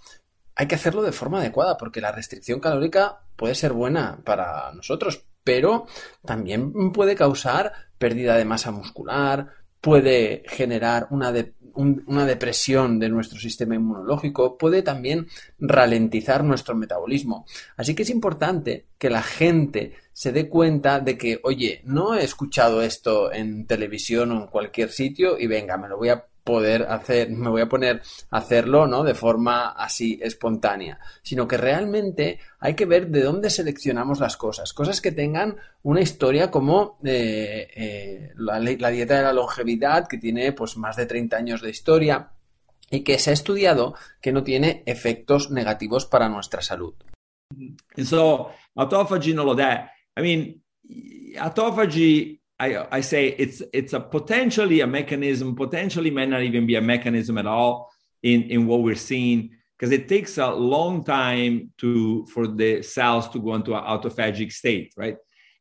Hay 0.54 0.66
que 0.66 0.74
hacerlo 0.74 1.02
de 1.02 1.12
forma 1.12 1.40
adecuada 1.40 1.76
porque 1.76 2.00
la 2.00 2.12
restricción 2.12 2.58
calórica 2.58 3.26
puede 3.36 3.54
ser 3.54 3.74
buena 3.74 4.22
para 4.24 4.72
nosotros, 4.72 5.26
pero 5.44 5.86
también 6.24 6.92
puede 6.92 7.14
causar 7.14 7.74
pérdida 7.98 8.38
de 8.38 8.46
masa 8.46 8.70
muscular, 8.70 9.50
puede 9.82 10.44
generar 10.46 11.08
una, 11.10 11.30
una, 11.74 12.26
depresión 12.26 12.98
de 12.98 13.08
nuestro 13.08 13.38
sistema 13.38 13.74
inmunológico, 13.74 14.56
puede 14.56 14.82
también 14.82 15.28
ralentizar 15.58 16.44
nuestro 16.44 16.74
metabolismo. 16.74 17.46
Así 17.76 17.94
que 17.94 18.02
es 18.02 18.10
importante 18.10 18.86
que 18.98 19.10
la 19.10 19.22
gente 19.22 19.94
se 20.12 20.32
dé 20.32 20.48
cuenta 20.48 21.00
de 21.00 21.16
que, 21.16 21.40
oye, 21.42 21.80
no 21.84 22.14
he 22.14 22.24
escuchado 22.24 22.82
esto 22.82 23.32
en 23.32 23.66
televisión 23.66 24.32
o 24.32 24.42
en 24.42 24.46
cualquier 24.48 24.90
sitio 24.90 25.38
y 25.38 25.46
venga, 25.46 25.76
me 25.76 25.88
lo 25.88 25.96
voy 25.96 26.10
a 26.10 26.26
poder 26.44 26.82
hacer, 26.88 27.30
me 27.30 27.48
voy 27.48 27.62
a 27.62 27.68
poner 27.68 28.02
a 28.30 28.38
hacerlo, 28.38 28.86
¿no? 28.86 29.04
De 29.04 29.14
forma 29.14 29.70
así 29.70 30.18
espontánea, 30.22 30.98
sino 31.22 31.46
que 31.46 31.56
realmente 31.56 32.40
hay 32.58 32.74
que 32.74 32.86
ver 32.86 33.08
de 33.08 33.22
dónde 33.22 33.50
seleccionamos 33.50 34.20
las 34.20 34.36
cosas, 34.36 34.72
cosas 34.72 35.00
que 35.00 35.12
tengan 35.12 35.56
una 35.82 36.00
historia 36.00 36.50
como 36.50 36.98
eh, 37.04 37.68
eh, 37.74 38.32
la, 38.36 38.90
dieta 38.90 39.16
de 39.16 39.22
la 39.22 39.32
longevidad, 39.32 40.08
que 40.08 40.18
tiene 40.18 40.52
pues 40.52 40.76
más 40.76 40.96
de 40.96 41.06
30 41.06 41.36
años 41.36 41.62
de 41.62 41.70
historia 41.70 42.32
y 42.90 43.00
que 43.00 43.18
se 43.18 43.30
ha 43.30 43.32
estudiado 43.32 43.94
que 44.20 44.32
no 44.32 44.42
tiene 44.42 44.82
efectos 44.86 45.50
negativos 45.50 46.06
para 46.06 46.28
nuestra 46.28 46.60
salud. 46.60 46.94
so, 48.04 48.50
autophagy 48.74 49.34
no 49.34 49.44
lo 49.44 49.54
da. 49.54 49.92
I 50.16 50.20
mean, 50.20 50.62
autophagy 51.38 52.41
I, 52.62 52.86
I 52.98 53.00
say 53.00 53.26
it's 53.26 53.60
it's 53.72 53.92
a 53.92 53.98
potentially 53.98 54.80
a 54.82 54.86
mechanism, 54.86 55.56
potentially 55.56 56.10
may 56.10 56.26
not 56.26 56.42
even 56.42 56.64
be 56.64 56.76
a 56.76 56.80
mechanism 56.80 57.36
at 57.36 57.46
all 57.46 57.90
in, 58.22 58.42
in 58.44 58.68
what 58.68 58.82
we're 58.84 58.94
seeing, 59.10 59.50
because 59.76 59.90
it 59.90 60.08
takes 60.08 60.38
a 60.38 60.48
long 60.48 61.02
time 61.02 61.72
to 61.78 62.24
for 62.26 62.46
the 62.46 62.82
cells 62.82 63.28
to 63.30 63.40
go 63.40 63.56
into 63.56 63.74
an 63.74 63.82
autophagic 63.82 64.52
state, 64.52 64.94
right? 64.96 65.16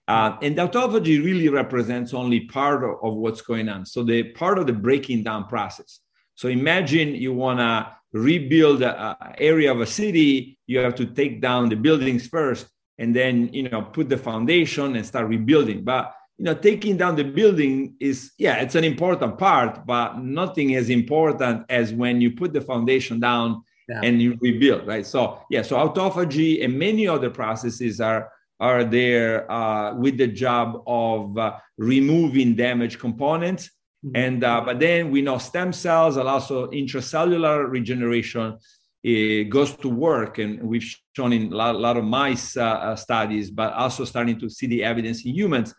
Uh, 0.07 0.37
and 0.43 0.55
autophagy 0.57 1.23
really 1.23 1.49
represents 1.49 2.13
only 2.13 2.41
part 2.41 2.83
of, 2.83 2.91
of 3.01 3.15
what's 3.15 3.41
going 3.41 3.67
on. 3.67 3.83
So 3.85 4.03
the 4.03 4.23
part 4.41 4.59
of 4.59 4.67
the 4.67 4.73
breaking 4.73 5.23
down 5.23 5.47
process. 5.47 6.01
So 6.35 6.49
imagine 6.49 7.15
you 7.15 7.33
want 7.33 7.59
to 7.59 7.91
rebuild 8.13 8.83
an 8.83 9.15
area 9.39 9.71
of 9.71 9.81
a 9.81 9.87
city, 9.87 10.59
you 10.67 10.77
have 10.79 10.95
to 10.95 11.07
take 11.07 11.41
down 11.41 11.69
the 11.69 11.75
buildings 11.75 12.27
first 12.27 12.67
and 12.99 13.15
then 13.15 13.51
you 13.53 13.63
know 13.69 13.81
put 13.81 14.07
the 14.07 14.17
foundation 14.17 14.95
and 14.95 15.03
start 15.03 15.27
rebuilding. 15.27 15.83
But 15.83 16.13
you 16.41 16.45
know, 16.45 16.55
taking 16.55 16.97
down 16.97 17.15
the 17.15 17.23
building 17.23 17.93
is 17.99 18.31
yeah, 18.39 18.55
it's 18.55 18.73
an 18.73 18.83
important 18.83 19.37
part, 19.37 19.85
but 19.85 20.17
nothing 20.17 20.73
as 20.73 20.89
important 20.89 21.63
as 21.69 21.93
when 21.93 22.19
you 22.19 22.31
put 22.31 22.51
the 22.51 22.61
foundation 22.61 23.19
down 23.19 23.63
yeah. 23.87 24.01
and 24.03 24.19
you 24.19 24.39
rebuild, 24.41 24.87
right? 24.87 25.05
So 25.05 25.39
yeah, 25.51 25.61
so 25.61 25.75
autophagy 25.75 26.65
and 26.65 26.79
many 26.79 27.07
other 27.07 27.29
processes 27.29 28.01
are 28.01 28.31
are 28.59 28.83
there 28.83 29.51
uh, 29.51 29.93
with 29.93 30.17
the 30.17 30.25
job 30.25 30.81
of 30.87 31.37
uh, 31.37 31.57
removing 31.77 32.55
damaged 32.55 32.97
components. 32.97 33.69
Mm-hmm. 34.03 34.15
And 34.15 34.43
uh, 34.43 34.61
but 34.61 34.79
then 34.79 35.11
we 35.11 35.21
know 35.21 35.37
stem 35.37 35.71
cells 35.71 36.17
and 36.17 36.27
also 36.27 36.71
intracellular 36.71 37.69
regeneration 37.69 38.57
it 39.03 39.45
goes 39.49 39.75
to 39.77 39.89
work, 39.89 40.37
and 40.37 40.61
we've 40.61 40.87
shown 41.15 41.33
in 41.33 41.53
a 41.53 41.55
lot, 41.55 41.75
lot 41.75 41.97
of 41.97 42.03
mice 42.03 42.55
uh, 42.55 42.63
uh, 42.63 42.95
studies, 42.95 43.49
but 43.49 43.73
also 43.73 44.05
starting 44.05 44.39
to 44.39 44.49
see 44.49 44.67
the 44.67 44.83
evidence 44.83 45.25
in 45.25 45.33
humans 45.33 45.73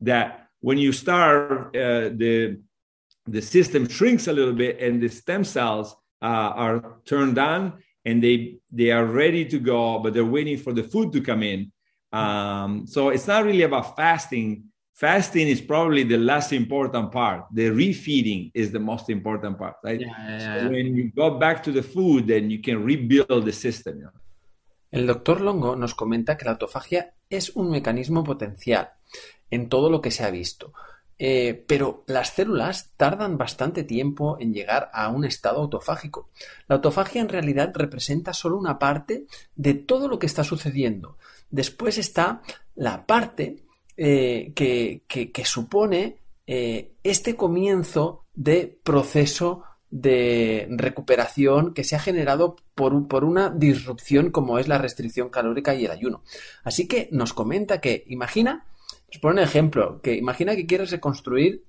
that 0.00 0.48
when 0.60 0.78
you 0.78 0.92
starve, 0.92 1.68
uh, 1.68 2.10
the 2.16 2.60
the 3.26 3.42
system 3.42 3.88
shrinks 3.88 4.26
a 4.26 4.32
little 4.32 4.54
bit, 4.54 4.80
and 4.80 5.02
the 5.02 5.08
stem 5.08 5.44
cells 5.44 5.94
are 6.22 6.98
turned 7.04 7.38
on, 7.38 7.82
and 8.04 8.22
they 8.22 8.58
they 8.70 8.90
are 8.90 9.04
ready 9.04 9.44
to 9.44 9.58
go, 9.58 9.98
but 9.98 10.12
they're 10.14 10.24
waiting 10.24 10.58
for 10.58 10.72
the 10.72 10.82
food 10.82 11.12
to 11.12 11.20
come 11.20 11.42
in. 11.42 11.72
Um, 12.12 12.86
so 12.86 13.10
it's 13.10 13.26
not 13.26 13.44
really 13.44 13.62
about 13.62 13.96
fasting 13.96 14.70
fasting 15.00 15.48
is 15.48 15.62
probably 15.62 16.02
the 16.02 16.18
less 16.18 16.52
important 16.52 17.10
part. 17.10 17.46
The 17.52 17.68
refeeding 17.70 18.50
is 18.52 18.70
the 18.70 18.78
most 18.78 19.08
important 19.08 19.56
part, 19.56 19.76
right? 19.82 19.98
Yeah, 19.98 20.08
yeah, 20.08 20.38
yeah. 20.38 20.62
So 20.62 20.68
when 20.68 20.94
you 20.94 21.10
go 21.16 21.38
back 21.38 21.62
to 21.64 21.72
the 21.72 21.82
food, 21.82 22.26
then 22.26 22.50
you 22.50 22.60
can 22.60 22.84
rebuild 22.84 23.46
the 23.46 23.52
system. 23.52 23.96
You 23.96 24.04
know? 24.04 24.10
El 24.90 25.06
doctor 25.06 25.40
Longo 25.40 25.76
nos 25.76 25.94
comenta 25.94 26.36
que 26.36 26.44
la 26.44 26.52
autofagia 26.52 27.14
es 27.28 27.50
un 27.50 27.70
mecanismo 27.70 28.24
potencial 28.24 28.90
en 29.50 29.68
todo 29.68 29.90
lo 29.90 30.00
que 30.00 30.10
se 30.10 30.24
ha 30.24 30.30
visto. 30.30 30.72
Eh, 31.22 31.64
pero 31.66 32.02
las 32.06 32.30
células 32.30 32.92
tardan 32.96 33.36
bastante 33.36 33.84
tiempo 33.84 34.38
en 34.40 34.54
llegar 34.54 34.90
a 34.94 35.10
un 35.10 35.26
estado 35.26 35.58
autofágico. 35.58 36.30
La 36.66 36.76
autofagia 36.76 37.20
en 37.20 37.28
realidad 37.28 37.72
representa 37.74 38.32
solo 38.32 38.56
una 38.56 38.78
parte 38.78 39.26
de 39.54 39.74
todo 39.74 40.08
lo 40.08 40.18
que 40.18 40.24
está 40.24 40.44
sucediendo. 40.44 41.18
Después 41.50 41.98
está 41.98 42.40
la 42.74 43.04
parte 43.04 43.64
eh, 43.98 44.52
que, 44.54 45.44
supone 45.44 46.20
eh, 46.46 46.94
este 47.02 47.36
comienzo 47.36 48.24
de 48.32 48.80
proceso 48.82 49.64
de 49.90 50.68
recuperación 50.70 51.74
que 51.74 51.84
se 51.84 51.96
ha 51.96 52.00
generado 52.00 52.56
por, 52.74 53.08
por, 53.08 53.24
una 53.24 53.50
disrupción 53.50 54.30
como 54.30 54.58
es 54.58 54.68
la 54.68 54.78
restricción 54.78 55.30
calórica 55.30 55.74
y 55.74 55.84
el 55.84 55.90
ayuno. 55.90 56.22
Así 56.62 56.86
que 56.86 57.08
nos 57.12 57.32
comenta 57.32 57.80
que, 57.80 58.04
imagina, 58.08 58.66
os 59.10 59.18
pone 59.18 59.40
un 59.40 59.46
ejemplo, 59.46 60.00
que 60.00 60.14
imagina 60.14 60.54
que 60.54 60.66
quieres 60.66 60.90
reconstruir 60.90 61.64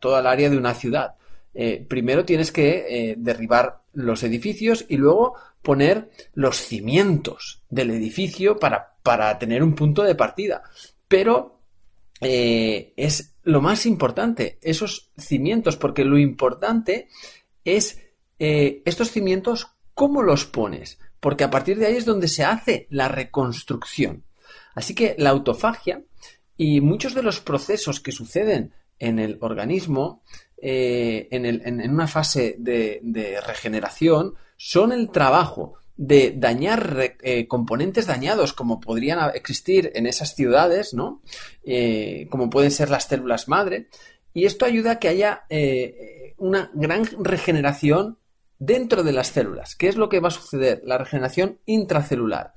toda 0.00 0.20
el 0.20 0.26
área 0.26 0.48
de 0.48 0.56
una 0.56 0.74
ciudad. 0.74 1.16
Eh, 1.52 1.84
primero 1.86 2.24
tienes 2.24 2.52
que 2.52 3.14
derribar 3.18 3.80
los 3.92 4.22
edificios 4.22 4.84
y 4.88 4.96
luego 4.96 5.34
poner 5.66 6.10
los 6.34 6.58
cimientos 6.58 7.62
del 7.68 7.90
edificio 7.90 8.56
para, 8.56 8.94
para 9.02 9.36
tener 9.38 9.62
un 9.62 9.74
punto 9.74 10.04
de 10.04 10.14
partida. 10.14 10.62
Pero 11.08 11.58
eh, 12.20 12.92
es 12.96 13.34
lo 13.42 13.60
más 13.60 13.84
importante, 13.86 14.58
esos 14.62 15.10
cimientos, 15.18 15.76
porque 15.76 16.04
lo 16.04 16.18
importante 16.18 17.08
es 17.66 18.00
eh, 18.38 18.82
estos 18.84 19.10
cimientos, 19.10 19.68
¿cómo 19.94 20.22
los 20.22 20.46
pones? 20.46 20.98
Porque 21.20 21.44
a 21.44 21.50
partir 21.50 21.78
de 21.78 21.86
ahí 21.86 21.96
es 21.96 22.04
donde 22.04 22.28
se 22.28 22.44
hace 22.44 22.86
la 22.90 23.08
reconstrucción. 23.08 24.24
Así 24.74 24.94
que 24.94 25.16
la 25.18 25.30
autofagia 25.30 26.02
y 26.56 26.80
muchos 26.80 27.14
de 27.14 27.22
los 27.22 27.40
procesos 27.40 28.00
que 28.00 28.12
suceden 28.12 28.72
en 28.98 29.18
el 29.18 29.38
organismo 29.40 30.22
eh, 30.62 31.28
en, 31.30 31.90
una 31.90 32.06
fase 32.06 32.56
de 32.58 33.40
regeneración 33.46 34.34
son 34.56 34.92
el 34.92 35.10
trabajo 35.10 35.74
de 35.98 36.34
dañar 36.36 37.16
eh, 37.22 37.48
componentes 37.48 38.06
dañados 38.06 38.52
como 38.52 38.80
podrían 38.80 39.18
existir 39.34 39.92
en 39.94 40.06
esas 40.06 40.34
ciudades, 40.34 40.92
¿no? 40.94 41.22
Como 42.30 42.50
pueden 42.50 42.70
ser 42.70 42.90
las 42.90 43.04
células 43.04 43.48
madre. 43.48 43.88
Y 44.36 44.44
esto 44.44 44.66
ayuda 44.66 44.90
a 44.92 44.98
que 44.98 45.08
haya 45.08 45.46
eh, 45.48 46.34
una 46.36 46.70
gran 46.74 47.06
regeneración 47.20 48.18
dentro 48.58 49.02
de 49.02 49.12
las 49.12 49.28
células. 49.28 49.74
¿Qué 49.76 49.88
es 49.88 49.96
lo 49.96 50.10
que 50.10 50.20
va 50.20 50.28
a 50.28 50.30
suceder? 50.30 50.82
La 50.84 50.98
regeneración 50.98 51.58
intracelular. 51.64 52.52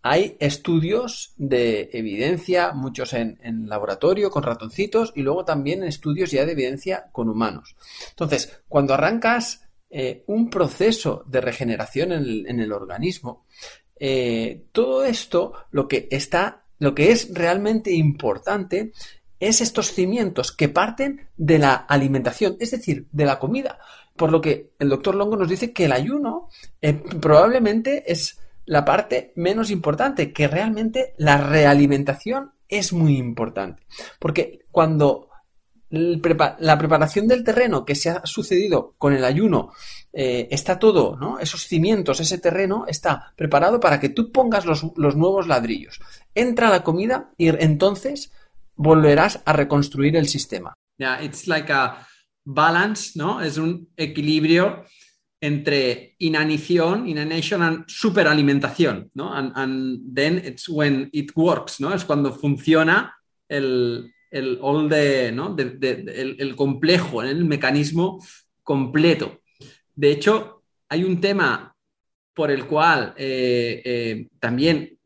Hay 0.00 0.38
estudios 0.40 1.34
de 1.36 1.90
evidencia, 1.92 2.72
muchos 2.72 3.12
en, 3.12 3.38
laboratorio 3.68 4.30
con 4.30 4.42
ratoncitos 4.42 5.12
y 5.14 5.20
luego 5.20 5.44
también 5.44 5.82
estudios 5.82 6.30
ya 6.30 6.46
de 6.46 6.52
evidencia 6.52 7.10
con 7.12 7.28
humanos. 7.28 7.76
Entonces, 8.08 8.62
cuando 8.66 8.94
arrancas 8.94 9.68
eh, 9.90 10.24
un 10.28 10.48
proceso 10.48 11.24
de 11.26 11.42
regeneración 11.42 12.12
en 12.12 12.58
el, 12.58 12.72
organismo. 12.72 13.44
Eh, 14.00 14.68
todo 14.72 15.04
esto, 15.04 15.52
lo 15.72 15.86
que 15.86 16.08
está, 16.10 16.64
lo 16.78 16.94
que 16.94 17.12
es 17.12 17.28
realmente 17.34 17.92
importante 17.92 18.92
es 19.42 19.60
estos 19.60 19.92
cimientos 19.92 20.52
que 20.52 20.68
parten 20.68 21.28
de 21.36 21.58
la 21.58 21.74
alimentación, 21.74 22.56
es 22.60 22.70
decir, 22.70 23.08
de 23.10 23.24
la 23.24 23.40
comida. 23.40 23.80
Por 24.14 24.30
lo 24.30 24.40
que 24.40 24.70
el 24.78 24.88
doctor 24.88 25.16
Longo 25.16 25.36
nos 25.36 25.48
dice 25.48 25.72
que 25.72 25.86
el 25.86 25.92
ayuno 25.92 26.48
eh, 26.80 26.92
probablemente 27.20 28.04
es 28.10 28.38
la 28.66 28.84
parte 28.84 29.32
menos 29.34 29.72
importante, 29.72 30.32
que 30.32 30.46
realmente 30.46 31.14
la 31.18 31.38
realimentación 31.38 32.52
es 32.68 32.92
muy 32.92 33.16
importante. 33.16 33.82
Porque 34.20 34.60
cuando 34.70 35.28
la 35.90 36.78
preparación 36.78 37.26
del 37.26 37.42
terreno 37.42 37.84
que 37.84 37.96
se 37.96 38.10
ha 38.10 38.24
sucedido 38.24 38.94
con 38.96 39.12
el 39.12 39.24
ayuno, 39.24 39.72
eh, 40.12 40.46
está 40.50 40.78
todo, 40.78 41.16
¿no? 41.16 41.40
Esos 41.40 41.66
cimientos, 41.66 42.20
ese 42.20 42.38
terreno 42.38 42.84
está 42.86 43.32
preparado 43.36 43.80
para 43.80 43.98
que 43.98 44.08
tú 44.08 44.30
pongas 44.30 44.64
los, 44.64 44.84
nuevos 44.94 45.48
ladrillos. 45.48 46.00
Entra 46.34 46.70
la 46.70 46.84
comida 46.84 47.30
y 47.36 47.48
entonces 47.48 48.30
volverás 48.76 49.42
a 49.44 49.52
reconstruir 49.52 50.16
el 50.16 50.28
sistema. 50.28 50.74
Yeah, 50.98 51.22
it's 51.22 51.46
like 51.46 51.72
a 51.72 52.06
balance, 52.44 53.12
¿no? 53.16 53.40
Es 53.40 53.58
un 53.58 53.88
equilibrio 53.96 54.84
entre 55.40 56.14
inanición, 56.18 57.08
inanition 57.08 57.62
and 57.62 57.84
superalimentación, 57.88 59.10
¿no? 59.14 59.34
And, 59.34 59.52
and 59.56 60.14
then 60.14 60.38
it's 60.38 60.68
when 60.68 61.10
it 61.12 61.32
works, 61.34 61.80
¿no? 61.80 61.92
Es 61.92 62.04
cuando 62.04 62.32
funciona 62.32 63.12
el, 63.48 64.12
el, 64.30 64.58
all 64.62 64.88
¿no? 65.34 65.56
el, 65.58 66.56
complejo, 66.56 67.22
el 67.22 67.44
mecanismo 67.44 68.24
completo. 68.62 69.40
De 69.94 70.12
hecho, 70.12 70.62
hay 70.88 71.04
un 71.04 71.20
tema 71.20 71.74
por 72.32 72.50
el 72.50 72.66
cual 72.66 73.12
eh, 73.16 73.82
eh, 73.84 74.28
también 74.38 74.98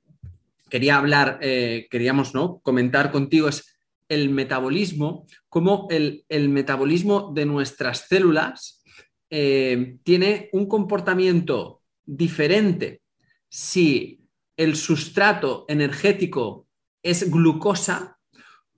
quería 0.68 0.96
hablar, 0.96 1.38
eh, 1.42 1.86
queríamos 1.90 2.34
¿no? 2.34 2.60
comentar 2.60 3.10
contigo, 3.12 3.48
es 3.48 3.78
el 4.08 4.30
metabolismo, 4.30 5.26
cómo 5.48 5.88
el, 5.90 6.24
el 6.28 6.48
metabolismo 6.48 7.32
de 7.34 7.46
nuestras 7.46 8.06
células 8.08 8.82
tiene 9.28 10.48
un 10.52 10.66
comportamiento 10.68 11.82
diferente 12.04 13.02
si 13.48 14.20
el 14.56 14.76
sustrato 14.76 15.64
energético 15.68 16.66
es 17.02 17.30
glucosa 17.30 18.18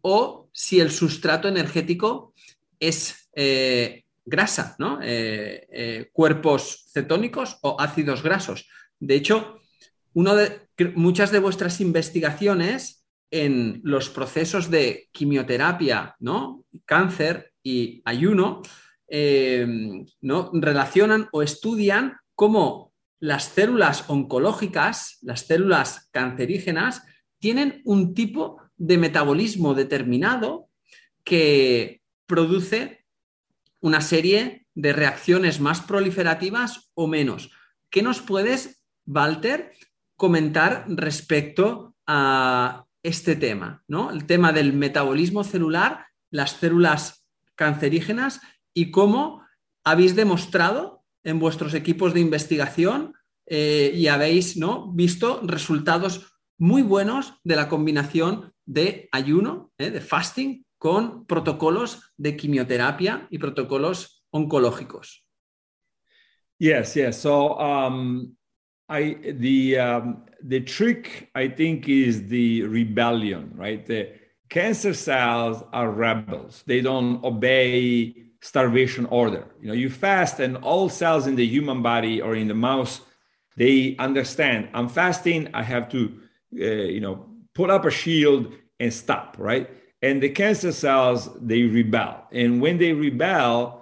o 0.01 0.49
si 0.53 0.81
el 0.81 0.91
sustrato 0.91 1.49
energético 1.49 2.35
es 2.81 3.29
eh, 3.35 4.05
grasa, 4.25 4.77
¿no? 4.79 5.01
Eh, 5.03 5.67
eh, 5.71 6.11
cuerpos 6.13 6.87
cetónicos 6.93 7.59
o 7.63 7.81
ácidos 7.81 8.23
grasos. 8.23 8.69
De 8.99 9.15
hecho, 9.15 9.61
uno 10.19 10.35
de, 10.35 10.63
muchas 10.97 11.31
de 11.31 11.39
vuestras 11.39 11.81
investigaciones 11.81 13.07
en 13.31 13.81
los 13.85 14.11
procesos 14.11 14.69
de 14.69 15.09
quimioterapia, 15.13 16.17
¿no? 16.19 16.65
cáncer 16.87 17.53
y 17.63 18.03
ayuno, 18.05 18.63
¿no? 20.21 20.51
relacionan 20.55 21.29
o 21.31 21.43
estudian 21.43 22.17
cómo 22.35 22.93
las 23.21 23.45
células 23.45 24.11
oncológicas, 24.11 25.19
las 25.23 25.43
células 25.43 26.09
cancerígenas, 26.11 27.05
tienen 27.39 27.81
un 27.85 28.13
tipo 28.13 28.61
de 28.77 28.99
metabolismo 28.99 29.75
determinado 29.75 30.69
que 31.23 32.03
produce 32.27 33.05
una 33.79 34.01
serie 34.01 34.67
de 34.75 34.93
reacciones 34.93 35.61
más 35.61 35.81
proliferativas 35.81 36.91
o 36.95 37.07
menos. 37.07 37.53
¿Qué 37.89 38.03
nos 38.03 38.21
puedes, 38.21 38.83
Walter, 39.07 39.75
comentar 40.19 40.85
respecto 40.89 41.95
a 42.07 42.85
este 43.03 43.37
tema? 43.37 43.83
¿no? 43.89 44.11
El 44.11 44.27
tema 44.27 44.53
del 44.53 44.75
metabolismo 44.75 45.45
celular, 45.45 46.07
las 46.31 46.51
células 46.53 47.25
cancerígenas 47.55 48.41
y 48.75 48.91
cómo 48.91 49.47
habéis 49.85 50.17
demostrado 50.17 51.05
en 51.25 51.39
vuestros 51.39 51.73
equipos 51.73 52.13
de 52.13 52.21
investigación 52.21 53.15
eh, 53.47 53.93
y 53.95 54.09
habéis 54.09 54.57
¿no? 54.57 54.93
visto 54.93 55.41
resultados 55.45 56.27
muy 56.59 56.83
buenos 56.83 57.35
de 57.45 57.57
la 57.57 57.69
combinación 57.69 58.53
de 58.67 59.09
ayuno, 59.13 59.71
¿eh? 59.79 59.91
de 59.91 60.01
fasting, 60.01 60.67
con 60.79 61.27
protocolos 61.27 62.13
de 62.17 62.37
quimioterapia 62.37 63.29
y 63.31 63.39
protocolos 63.39 64.25
oncológicos. 64.31 65.25
Yes, 66.59 66.95
yes. 66.95 67.17
So 67.17 67.57
um, 67.57 68.37
I 68.89 69.17
the 69.31 69.79
um, 69.79 70.23
the 70.43 70.61
trick 70.61 71.31
I 71.35 71.49
think 71.49 71.89
is 71.89 72.29
the 72.29 72.63
rebellion, 72.63 73.53
right? 73.55 73.85
The 73.85 74.13
cancer 74.49 74.95
cells 74.95 75.63
are 75.73 75.91
rebels. 75.91 76.63
They 76.67 76.81
don't 76.81 77.23
obey 77.23 78.15
starvation 78.41 79.07
order. 79.07 79.45
You 79.61 79.69
know, 79.69 79.75
you 79.75 79.91
fast, 79.91 80.41
and 80.41 80.57
all 80.59 80.89
cells 80.89 81.27
in 81.27 81.37
the 81.37 81.47
human 81.47 81.83
body 81.83 82.21
or 82.23 82.35
in 82.35 82.49
the 82.49 82.55
mouse, 82.55 83.01
they 83.57 83.97
understand. 83.99 84.69
I'm 84.73 84.89
fasting. 84.89 85.49
I 85.53 85.63
have 85.63 85.89
to, 85.91 86.21
uh, 86.55 86.65
you 86.65 87.01
know, 87.01 87.27
put 87.55 87.71
up 87.71 87.85
a 87.85 87.91
shield 87.91 88.53
and 88.81 88.93
stop, 88.93 89.37
right? 89.39 89.69
And 90.01 90.23
the 90.23 90.31
cancer 90.31 90.73
cells 90.73 91.29
they 91.41 91.65
rebel, 91.65 92.25
and 92.33 92.61
when 92.63 92.79
they 92.79 92.93
rebel, 92.93 93.78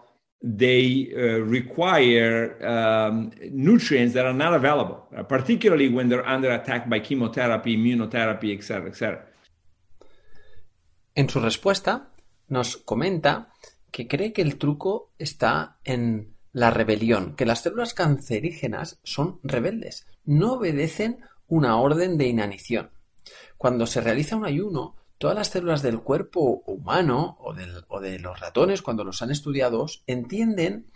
they 0.47 1.11
uh, 1.13 1.41
require 1.45 2.57
um, 2.65 3.33
nutrients 3.51 4.15
that 4.15 4.25
are 4.25 4.33
not 4.33 4.55
available, 4.55 5.09
uh, 5.17 5.25
particularly 5.25 5.89
when 5.89 6.09
they're 6.09 6.27
under 6.27 6.53
attack 6.53 6.89
by 6.89 7.01
chemotherapy, 7.01 7.77
immunotherapy, 7.77 8.53
etc., 8.57 8.87
etc. 8.87 9.27
En 11.17 11.29
su 11.29 11.41
respuesta, 11.41 12.11
nos 12.49 12.77
comenta 12.77 13.49
que 13.91 14.07
cree 14.07 14.33
que 14.33 14.43
el 14.43 14.57
truco 14.57 15.11
está 15.19 15.79
en 15.83 16.37
la 16.53 16.71
rebelión, 16.71 17.35
que 17.35 17.47
las 17.47 17.63
células 17.63 17.93
cancerígenas 17.93 19.01
son 19.03 19.41
rebeldes, 19.43 20.07
no 20.25 20.53
obedecen 20.55 21.25
una 21.49 21.77
orden 21.77 22.19
de 22.19 22.29
inanición. 22.29 22.91
Cuando 23.59 23.87
se 23.87 24.01
realiza 24.01 24.37
un 24.37 24.45
ayuno, 24.45 24.95
todas 25.19 25.37
las 25.37 25.49
células 25.49 25.83
del 25.83 26.01
cuerpo 26.01 26.63
humano 26.67 27.37
o, 27.41 27.55
de 28.01 28.19
los 28.19 28.41
ratones, 28.41 28.83
cuando 28.83 29.05
los 29.05 29.23
han 29.23 29.31
estudiado, 29.31 29.87
entienden 30.07 30.91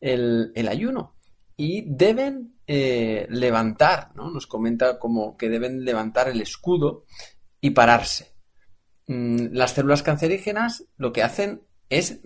el, 0.00 0.52
ayuno 0.68 1.16
y 1.56 1.84
deben 1.86 2.58
eh, 2.66 3.26
levantar, 3.30 4.14
¿no? 4.14 4.30
nos 4.30 4.46
comenta 4.46 4.98
como 4.98 5.36
que 5.36 5.48
deben 5.48 5.84
levantar 5.84 6.28
el 6.28 6.40
escudo 6.40 7.04
y 7.60 7.70
pararse. 7.70 8.34
Mm, 9.06 9.48
las 9.52 9.72
células 9.72 10.02
cancerígenas 10.02 10.84
lo 10.96 11.12
que 11.12 11.22
hacen 11.22 11.62
es 11.88 12.20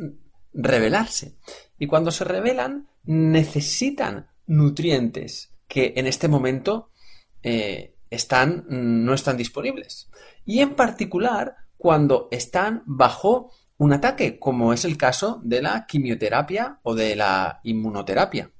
rebelarse. 0.52 1.36
Y 1.78 1.86
cuando 1.86 2.10
se 2.10 2.24
rebelan, 2.24 2.88
necesitan 3.04 4.28
nutrientes 4.46 5.54
que 5.68 5.94
en 5.96 6.06
este 6.06 6.28
momento 6.28 6.90
eh, 7.42 7.94
están, 8.10 8.64
no 8.68 9.14
están 9.14 9.36
disponibles. 9.36 10.10
Y 10.44 10.60
en 10.60 10.74
particular, 10.74 11.56
cuando 11.76 12.28
están 12.30 12.82
bajo 12.86 13.52
un 13.78 13.92
ataque, 13.92 14.38
como 14.38 14.72
es 14.72 14.84
el 14.84 14.96
caso 14.96 15.40
de 15.42 15.62
la 15.62 15.86
quimioterapia 15.86 16.80
o 16.82 16.94
de 16.94 17.16
la 17.16 17.60
inmunoterapia. 17.64 18.50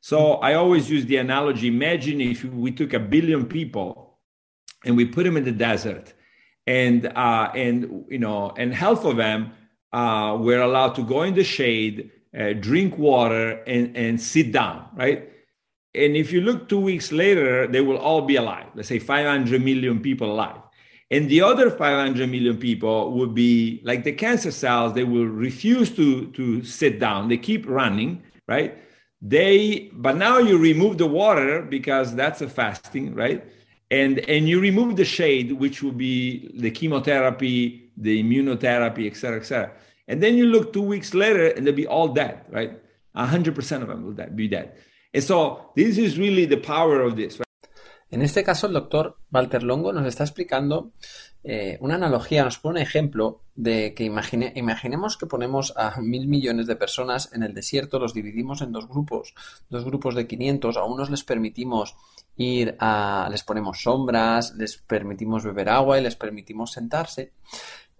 So 0.00 0.40
I 0.42 0.54
always 0.54 0.88
use 0.88 1.06
the 1.06 1.18
analogy 1.18 1.66
imagine 1.66 2.20
if 2.22 2.44
we 2.44 2.72
took 2.72 2.94
a 2.94 2.98
billion 2.98 3.46
people 3.46 4.20
and 4.84 4.96
we 4.96 5.04
put 5.04 5.24
them 5.24 5.36
in 5.36 5.44
the 5.44 5.52
desert 5.52 6.14
and 6.66 7.06
uh, 7.06 7.50
and 7.54 8.06
you 8.08 8.18
know 8.18 8.54
and 8.56 8.72
half 8.72 9.04
of 9.04 9.16
them 9.16 9.52
uh, 9.92 10.38
were 10.40 10.60
allowed 10.60 10.94
to 10.94 11.02
go 11.02 11.22
in 11.22 11.34
the 11.34 11.44
shade, 11.44 12.10
uh, 12.38 12.52
drink 12.52 12.96
water, 12.96 13.62
and, 13.66 13.96
and 13.96 14.20
sit 14.20 14.52
down, 14.52 14.88
right? 14.94 15.28
And 15.94 16.16
if 16.16 16.32
you 16.32 16.40
look 16.40 16.68
two 16.68 16.80
weeks 16.80 17.10
later, 17.10 17.66
they 17.66 17.80
will 17.80 17.98
all 17.98 18.22
be 18.22 18.36
alive. 18.36 18.66
Let's 18.74 18.88
say 18.88 18.98
500 18.98 19.62
million 19.62 20.00
people 20.00 20.32
alive. 20.32 20.60
And 21.10 21.28
the 21.28 21.42
other 21.42 21.70
500 21.70 22.30
million 22.30 22.56
people 22.56 23.12
would 23.12 23.34
be 23.34 23.80
like 23.82 24.04
the 24.04 24.12
cancer 24.12 24.52
cells, 24.52 24.94
they 24.94 25.02
will 25.02 25.26
refuse 25.26 25.90
to, 25.96 26.26
to 26.28 26.62
sit 26.62 27.00
down. 27.00 27.28
They 27.28 27.36
keep 27.36 27.68
running, 27.68 28.22
right? 28.46 28.78
They, 29.20 29.90
but 29.92 30.16
now 30.16 30.38
you 30.38 30.56
remove 30.56 30.98
the 30.98 31.06
water 31.06 31.62
because 31.62 32.14
that's 32.14 32.40
a 32.40 32.48
fasting, 32.48 33.14
right? 33.14 33.44
And, 33.90 34.20
and 34.20 34.48
you 34.48 34.60
remove 34.60 34.94
the 34.94 35.04
shade, 35.04 35.50
which 35.50 35.82
will 35.82 35.92
be 35.92 36.52
the 36.54 36.70
chemotherapy, 36.70 37.90
the 37.96 38.22
immunotherapy, 38.22 39.10
et 39.10 39.16
cetera, 39.16 39.40
et 39.40 39.44
cetera. 39.44 39.72
And 40.06 40.22
then 40.22 40.36
you 40.36 40.46
look 40.46 40.72
two 40.72 40.82
weeks 40.82 41.12
later 41.12 41.48
and 41.48 41.66
they'll 41.66 41.74
be 41.74 41.88
all 41.88 42.08
dead, 42.08 42.44
right? 42.48 42.78
100% 43.16 43.82
of 43.82 43.88
them 43.88 44.04
will 44.04 44.26
be 44.36 44.46
dead. 44.46 44.76
And 45.12 45.22
so 45.22 45.72
this 45.74 45.98
is 45.98 46.16
really 46.16 46.46
the 46.46 46.58
power 46.58 47.00
of 47.02 47.16
this, 47.16 47.38
right? 47.38 47.46
En 48.10 48.22
este 48.22 48.42
caso, 48.42 48.66
el 48.66 48.72
doctor 48.72 49.18
Walter 49.30 49.62
Longo 49.62 49.92
nos 49.92 50.04
está 50.04 50.24
explicando 50.24 50.92
eh, 51.44 51.78
una 51.80 51.94
analogía, 51.94 52.42
nos 52.42 52.58
pone 52.58 52.80
un 52.80 52.86
ejemplo 52.86 53.44
de 53.54 53.94
que 53.94 54.02
imagine, 54.02 54.52
imaginemos 54.56 55.16
que 55.16 55.26
ponemos 55.26 55.72
a 55.76 56.00
mil 56.00 56.26
millones 56.26 56.66
de 56.66 56.74
personas 56.74 57.32
en 57.32 57.44
el 57.44 57.54
desierto, 57.54 58.00
los 58.00 58.12
dividimos 58.12 58.62
en 58.62 58.72
dos 58.72 58.88
grupos, 58.88 59.34
dos 59.68 59.84
grupos 59.84 60.16
de 60.16 60.26
500, 60.26 60.76
a 60.76 60.84
unos 60.84 61.08
les 61.08 61.22
permitimos 61.22 61.94
ir 62.36 62.76
a, 62.80 63.28
les 63.30 63.44
ponemos 63.44 63.80
sombras, 63.80 64.54
les 64.56 64.78
permitimos 64.78 65.44
beber 65.44 65.68
agua 65.68 65.98
y 65.98 66.02
les 66.02 66.16
permitimos 66.16 66.72
sentarse. 66.72 67.32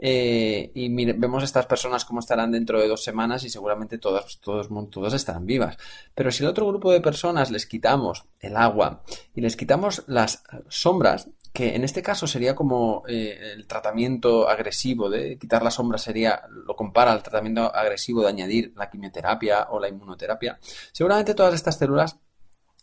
Eh, 0.02 0.72
y 0.74 0.88
vemos 1.12 1.44
estas 1.44 1.66
personas 1.66 2.04
cómo 2.04 2.20
estarán 2.20 2.52
dentro 2.52 2.80
de 2.80 2.88
dos 2.88 3.04
semanas 3.04 3.44
y 3.44 3.50
seguramente 3.50 3.98
todas, 3.98 4.40
todos, 4.40 4.68
todas 4.90 5.12
estarán 5.12 5.46
vivas. 5.46 5.76
Pero 6.14 6.30
si 6.30 6.42
al 6.42 6.50
otro 6.50 6.66
grupo 6.66 6.90
de 6.90 7.00
personas 7.00 7.50
les 7.50 7.66
quitamos 7.66 8.24
el 8.40 8.56
agua 8.56 9.02
y 9.34 9.42
les 9.42 9.56
quitamos 9.56 10.04
las 10.06 10.42
sombras, 10.68 11.28
que 11.52 11.74
en 11.74 11.84
este 11.84 12.02
caso 12.02 12.26
sería 12.26 12.54
como 12.54 13.02
eh, 13.08 13.52
el 13.54 13.66
tratamiento 13.66 14.48
agresivo 14.48 15.10
de 15.10 15.36
quitar 15.36 15.62
la 15.62 15.70
sombra 15.70 15.98
sería, 15.98 16.42
lo 16.48 16.76
compara 16.76 17.12
al 17.12 17.22
tratamiento 17.22 17.74
agresivo 17.74 18.22
de 18.22 18.28
añadir 18.28 18.72
la 18.76 18.88
quimioterapia 18.88 19.66
o 19.70 19.80
la 19.80 19.88
inmunoterapia, 19.88 20.58
seguramente 20.92 21.34
todas 21.34 21.54
estas 21.54 21.76
células 21.78 22.18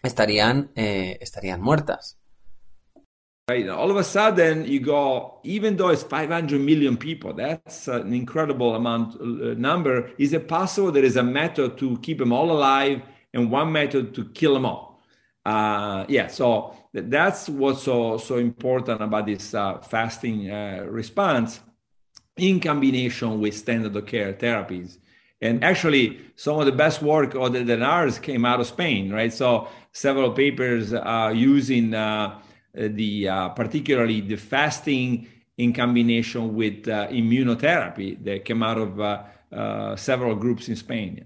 estarían, 0.03 0.71
eh, 0.75 1.17
estarían 1.21 1.61
muertas. 1.61 2.17
Right. 3.49 3.69
All 3.69 3.89
of 3.89 3.95
a 3.95 4.03
sudden, 4.03 4.65
you 4.65 4.81
go, 4.81 5.39
even 5.43 5.77
though 5.77 5.87
it's 5.87 6.03
500 6.03 6.59
million 6.59 6.97
people, 6.97 7.31
that's 7.31 7.87
an 7.87 8.11
incredible 8.11 8.75
amount 8.75 9.15
uh, 9.21 9.53
number. 9.53 10.11
Is 10.17 10.33
it 10.33 10.49
possible 10.49 10.91
there 10.91 11.05
is 11.05 11.15
a 11.15 11.23
method 11.23 11.77
to 11.77 11.97
keep 11.99 12.17
them 12.17 12.33
all 12.33 12.51
alive 12.51 13.03
and 13.33 13.49
one 13.49 13.71
method 13.71 14.13
to 14.15 14.25
kill 14.31 14.53
them 14.53 14.65
all? 14.65 15.01
Uh, 15.45 16.05
yeah, 16.09 16.27
so 16.27 16.75
that's 16.91 17.47
what's 17.47 17.83
so 17.83 18.17
so 18.17 18.35
important 18.35 19.01
about 19.01 19.27
this 19.27 19.53
uh, 19.53 19.77
fasting 19.77 20.51
uh, 20.51 20.85
response 20.89 21.61
in 22.35 22.59
combination 22.59 23.39
with 23.39 23.55
standard 23.55 23.95
of 23.95 24.05
care 24.07 24.33
therapies. 24.33 24.97
And 25.41 25.63
actually, 25.63 26.19
some 26.35 26.59
of 26.59 26.65
the 26.65 26.73
best 26.73 27.01
work 27.01 27.33
other 27.33 27.63
than 27.63 27.81
ours 27.81 28.19
came 28.19 28.43
out 28.43 28.59
of 28.59 28.67
Spain, 28.67 29.09
right? 29.09 29.31
So 29.31 29.69
several 29.93 30.31
papers 30.31 30.91
uh, 30.91 31.31
using 31.33 31.93
uh, 31.93 32.41
the 32.77 33.27
uh, 33.27 33.49
particularly 33.49 34.21
the 34.21 34.37
fasting 34.37 35.27
in 35.57 35.73
combination 35.73 36.55
with 36.55 36.87
uh, 36.87 37.07
immunotherapy 37.09 38.23
that 38.23 38.45
came 38.45 38.63
out 38.63 38.77
of 38.77 38.99
uh, 38.99 39.95
several 39.95 40.35
groups 40.35 40.69
in 40.69 40.75
Spain. 40.75 41.25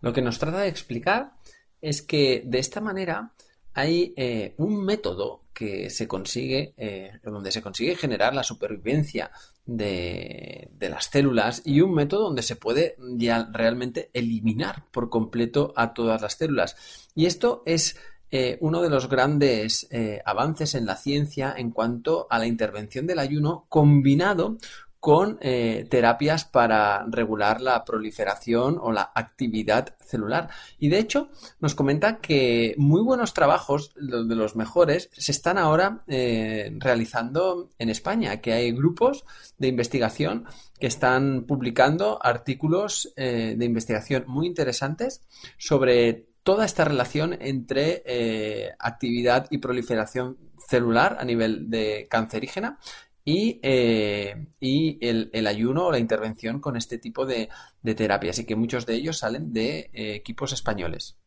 Lo 0.00 0.12
que 0.12 0.22
nos 0.22 0.38
trata 0.38 0.60
de 0.60 0.68
explicar 0.68 1.32
es 1.80 2.02
que 2.02 2.42
de 2.44 2.58
esta 2.58 2.80
manera 2.80 3.32
hay 3.74 4.14
eh, 4.16 4.54
un 4.58 4.84
método 4.84 5.44
que 5.52 5.90
se 5.90 6.06
consigue, 6.08 6.74
eh, 6.76 7.12
donde 7.22 7.50
se 7.50 7.62
consigue 7.62 7.94
generar 7.94 8.34
la 8.34 8.42
supervivencia 8.42 9.30
de, 9.64 10.68
de, 10.72 10.88
las 10.88 11.06
células 11.06 11.62
y 11.64 11.80
un 11.80 11.94
método 11.94 12.24
donde 12.24 12.42
se 12.42 12.56
puede 12.56 12.96
ya 12.98 13.48
realmente 13.52 14.10
eliminar 14.12 14.84
por 14.90 15.08
completo 15.10 15.72
a 15.76 15.92
todas 15.92 16.20
las 16.22 16.34
células. 16.34 16.76
Y 17.14 17.26
esto 17.26 17.62
es 17.66 17.96
eh, 18.30 18.58
uno 18.60 18.82
de 18.82 18.90
los 18.90 19.08
grandes 19.08 19.86
eh, 19.90 20.20
avances 20.24 20.74
en 20.74 20.84
la 20.84 20.96
ciencia 20.96 21.54
en 21.56 21.70
cuanto 21.70 22.26
a 22.28 22.38
la 22.38 22.46
intervención 22.46 23.06
del 23.06 23.20
ayuno 23.20 23.66
combinado 23.68 24.58
con 24.98 25.38
eh, 25.40 25.86
terapias 25.88 26.44
para 26.44 27.06
regular 27.08 27.60
la 27.60 27.84
proliferación 27.84 28.78
o 28.80 28.90
la 28.90 29.12
actividad 29.14 29.94
celular. 30.00 30.48
Y 30.80 30.88
de 30.88 30.98
hecho, 30.98 31.28
nos 31.60 31.76
comenta 31.76 32.16
que 32.18 32.74
muy 32.76 33.02
buenos 33.02 33.32
trabajos, 33.32 33.94
de 33.94 34.34
los 34.34 34.56
mejores, 34.56 35.08
se 35.12 35.30
están 35.30 35.58
ahora 35.58 36.02
realizando 36.08 37.70
en 37.78 37.90
España, 37.90 38.40
que 38.40 38.52
hay 38.54 38.72
grupos 38.72 39.24
de 39.58 39.68
investigación 39.68 40.46
que 40.80 40.88
están 40.88 41.44
publicando 41.46 42.18
artículos 42.20 43.12
de 43.16 43.64
investigación 43.64 44.24
muy 44.26 44.48
interesantes 44.48 45.22
sobre 45.56 46.26
toda 46.46 46.64
esta 46.64 46.84
relación 46.84 47.36
entre 47.40 48.04
eh, 48.06 48.70
actividad 48.78 49.48
y 49.50 49.58
proliferación 49.58 50.38
celular 50.68 51.16
a 51.18 51.24
nivel 51.24 51.68
de 51.68 52.06
cancerígena 52.08 52.78
y, 53.24 53.58
eh, 53.64 54.46
y 54.60 54.96
el, 55.04 55.46
ayuno 55.48 55.86
o 55.86 55.90
la 55.90 55.98
intervención 55.98 56.60
con 56.60 56.76
este 56.76 56.98
tipo 56.98 57.26
de, 57.26 57.48
terapia. 57.96 58.30
Así 58.30 58.46
que 58.46 58.54
muchos 58.54 58.86
de 58.86 58.94
ellos 58.94 59.18
salen 59.18 59.52
de 59.52 59.90
eh, 59.92 60.14
equipos 60.14 60.52
españoles. 60.52 61.18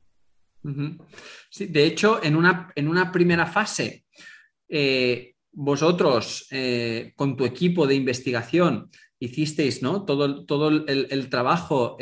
Sí, 1.50 1.66
de 1.66 1.84
hecho, 1.86 2.24
en 2.24 2.38
una, 2.38 2.72
en 2.76 2.88
una 2.88 3.12
primera 3.12 3.46
fase 3.46 4.06
vosotros 5.52 6.48
con 7.16 7.36
tu 7.36 7.44
equipo 7.44 7.88
de 7.88 7.96
investigación 7.96 8.90
hicisteis 9.20 9.82
¿no? 9.82 10.06
todo, 10.06 10.46
todo 10.46 10.70
el, 10.70 11.30
trabajo 11.30 11.98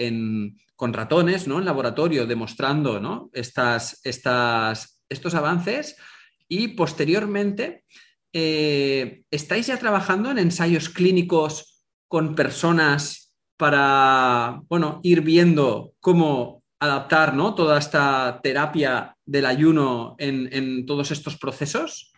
con 0.77 0.93
ratones 0.93 1.47
¿no? 1.47 1.59
en 1.59 1.65
laboratorio 1.65 2.25
demostrando 2.25 3.01
¿no? 3.01 3.29
estas, 3.33 3.99
estas, 4.05 5.01
estos 5.09 5.35
avances 5.35 5.97
y 6.47 6.69
posteriormente 6.69 7.83
estáis 8.31 9.67
ya 9.67 9.77
trabajando 9.77 10.29
en 10.29 10.37
ensayos 10.37 10.89
clínicos 10.89 11.83
con 12.07 12.35
personas 12.35 13.33
para 13.57 14.61
bueno, 14.69 14.99
ir 15.01 15.21
viendo 15.21 15.93
cómo 15.99 16.63
adaptar 16.79 17.33
¿no? 17.33 17.55
toda 17.55 17.79
esta 17.79 18.39
terapia 18.43 19.15
del 19.25 19.47
ayuno 19.47 20.15
en, 20.19 20.47
en 20.53 20.85
todos 20.85 21.11
estos 21.11 21.37
procesos? 21.37 22.13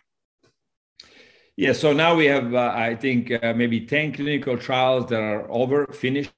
Yeah, 1.56 1.74
so 1.74 1.92
now 1.92 2.16
we 2.16 2.26
have, 2.26 2.54
uh, 2.54 2.72
I 2.74 2.94
think, 2.94 3.30
uh, 3.30 3.52
maybe 3.54 3.80
10 3.80 4.12
clinical 4.12 4.56
trials 4.56 5.06
that 5.10 5.20
are 5.20 5.46
over, 5.50 5.86
finished, 5.92 6.32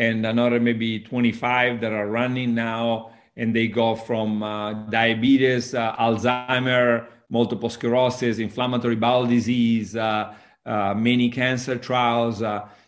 and 0.00 0.24
another 0.24 0.58
maybe 0.58 0.98
25 1.00 1.80
that 1.82 1.92
are 1.92 2.08
running 2.08 2.54
now. 2.54 3.12
And 3.36 3.54
they 3.54 3.68
go 3.68 3.94
from 3.94 4.42
uh, 4.42 4.72
diabetes, 4.88 5.74
uh, 5.74 5.94
Alzheimer, 5.96 7.06
multiple 7.28 7.70
sclerosis, 7.70 8.38
inflammatory 8.38 8.96
bowel 8.96 9.26
disease, 9.26 9.94
uh, 9.94 10.34
uh, 10.66 10.94
many 10.94 11.30
cancer 11.30 11.76
trials. 11.76 12.42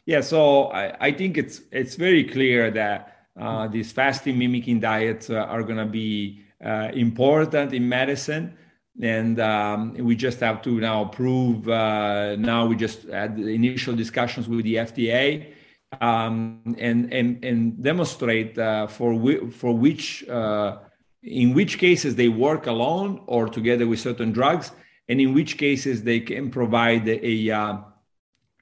yeah, 0.04 0.20
so 0.20 0.64
I, 0.72 1.08
I 1.08 1.12
think 1.12 1.38
it's 1.38 1.62
it's 1.70 1.94
very 1.94 2.24
clear 2.24 2.70
that 2.72 3.12
uh, 3.40 3.66
these 3.68 3.92
fasting 3.92 4.38
mimicking 4.38 4.80
diets 4.80 5.30
uh, 5.30 5.36
are 5.36 5.62
going 5.62 5.78
to 5.78 5.86
be 5.86 6.42
uh, 6.64 6.90
important 6.92 7.72
in 7.72 7.88
medicine. 7.88 8.56
And 9.00 9.40
um, 9.40 9.94
we 9.94 10.14
just 10.16 10.40
have 10.40 10.60
to 10.62 10.80
now 10.80 11.06
prove. 11.06 11.66
Uh, 11.66 12.36
now 12.36 12.66
we 12.66 12.76
just 12.76 13.04
had 13.04 13.36
the 13.36 13.48
initial 13.48 13.94
discussions 13.94 14.48
with 14.48 14.64
the 14.64 14.74
FDA 14.74 15.54
um, 16.00 16.60
and, 16.78 17.12
and, 17.12 17.44
and 17.44 17.82
demonstrate 17.82 18.58
uh, 18.58 18.86
for, 18.86 19.14
for 19.50 19.76
which, 19.76 20.26
uh, 20.28 20.78
in 21.22 21.54
which 21.54 21.78
cases 21.78 22.14
they 22.14 22.28
work 22.28 22.66
alone 22.66 23.22
or 23.26 23.48
together 23.48 23.86
with 23.86 24.00
certain 24.00 24.32
drugs, 24.32 24.72
and 25.08 25.20
in 25.20 25.34
which 25.34 25.58
cases 25.58 26.02
they 26.02 26.20
can 26.20 26.50
provide 26.50 27.06
a, 27.08 27.50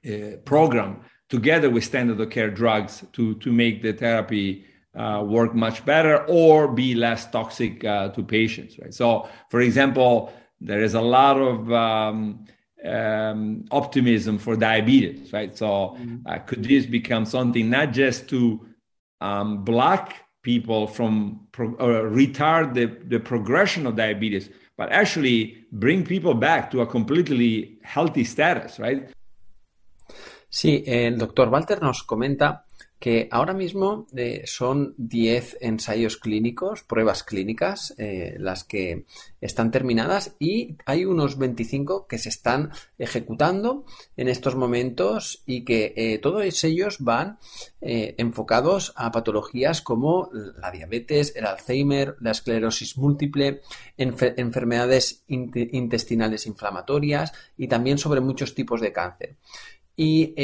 a 0.05 0.37
program 0.45 1.01
together 1.29 1.69
with 1.69 1.83
standard 1.83 2.19
of 2.19 2.29
care 2.29 2.49
drugs 2.49 3.03
to, 3.13 3.35
to 3.35 3.51
make 3.51 3.81
the 3.81 3.93
therapy 3.93 4.65
uh, 4.95 5.23
work 5.25 5.55
much 5.55 5.85
better 5.85 6.25
or 6.27 6.67
be 6.67 6.93
less 6.93 7.29
toxic 7.31 7.83
uh, 7.85 8.09
to 8.09 8.21
patients, 8.21 8.77
right? 8.79 8.93
So, 8.93 9.29
for 9.49 9.61
example, 9.61 10.33
there 10.59 10.81
is 10.81 10.93
a 10.93 11.01
lot 11.01 11.37
of 11.37 11.71
um, 11.71 12.45
um, 12.85 13.65
optimism 13.71 14.37
for 14.37 14.55
diabetes, 14.55 15.31
right? 15.31 15.55
So, 15.57 15.65
mm-hmm. 15.67 16.27
uh, 16.27 16.39
could 16.39 16.63
this 16.63 16.85
become 16.85 17.25
something 17.25 17.69
not 17.69 17.91
just 17.91 18.27
to 18.29 18.65
um, 19.19 19.63
block 19.63 20.13
people 20.41 20.87
from 20.87 21.47
pro- 21.51 21.75
retard 21.75 22.73
the, 22.73 22.85
the 22.85 23.19
progression 23.19 23.85
of 23.85 23.95
diabetes, 23.95 24.49
but 24.77 24.91
actually 24.91 25.65
bring 25.71 26.03
people 26.03 26.33
back 26.33 26.71
to 26.71 26.81
a 26.81 26.87
completely 26.87 27.77
healthy 27.83 28.23
status, 28.23 28.79
right? 28.79 29.09
Sí, 30.49 30.83
el 30.85 31.17
doctor 31.17 31.49
Walter 31.49 31.81
nos 31.81 32.03
comenta 32.03 32.65
que 33.01 33.27
ahora 33.31 33.55
mismo 33.55 34.05
eh, 34.15 34.43
son 34.45 34.93
10 34.95 35.57
ensayos 35.61 36.17
clínicos, 36.17 36.83
pruebas 36.83 37.23
clínicas, 37.23 37.95
eh, 37.97 38.35
las 38.37 38.63
que 38.63 39.05
están 39.41 39.71
terminadas 39.71 40.35
y 40.37 40.77
hay 40.85 41.05
unos 41.05 41.39
25 41.39 42.05
que 42.05 42.19
se 42.19 42.29
están 42.29 42.69
ejecutando 42.99 43.85
en 44.15 44.27
estos 44.27 44.55
momentos 44.55 45.41
y 45.47 45.65
que 45.65 45.95
eh, 45.97 46.19
todos 46.19 46.63
ellos 46.63 46.97
van 46.99 47.39
enfocados 47.81 48.93
a 48.95 49.11
patologías 49.11 49.81
como 49.81 50.29
la 50.31 50.69
diabetes, 50.69 51.35
el 51.35 51.47
Alzheimer, 51.47 52.17
la 52.21 52.29
esclerosis 52.29 52.95
múltiple, 52.99 53.61
enfermedades 53.97 55.23
intestinales 55.27 56.45
inflamatorias 56.45 57.33
y 57.57 57.67
también 57.67 57.97
sobre 57.97 58.21
muchos 58.21 58.53
tipos 58.53 58.79
de 58.79 58.93
cáncer. 58.93 59.37
Y 59.97 60.35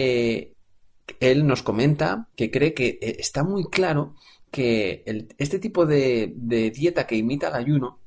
él 1.19 1.47
nos 1.47 1.63
comenta 1.63 2.27
que 2.35 2.51
cree 2.51 2.73
que 2.73 2.99
eh, 3.01 3.17
está 3.19 3.43
muy 3.43 3.65
claro 3.65 4.15
que 4.51 5.03
este 5.37 5.59
tipo 5.59 5.85
de, 5.85 6.33
dieta 6.73 7.05
que 7.05 7.15
imita 7.15 7.49
el 7.49 7.55
ayuno 7.55 7.99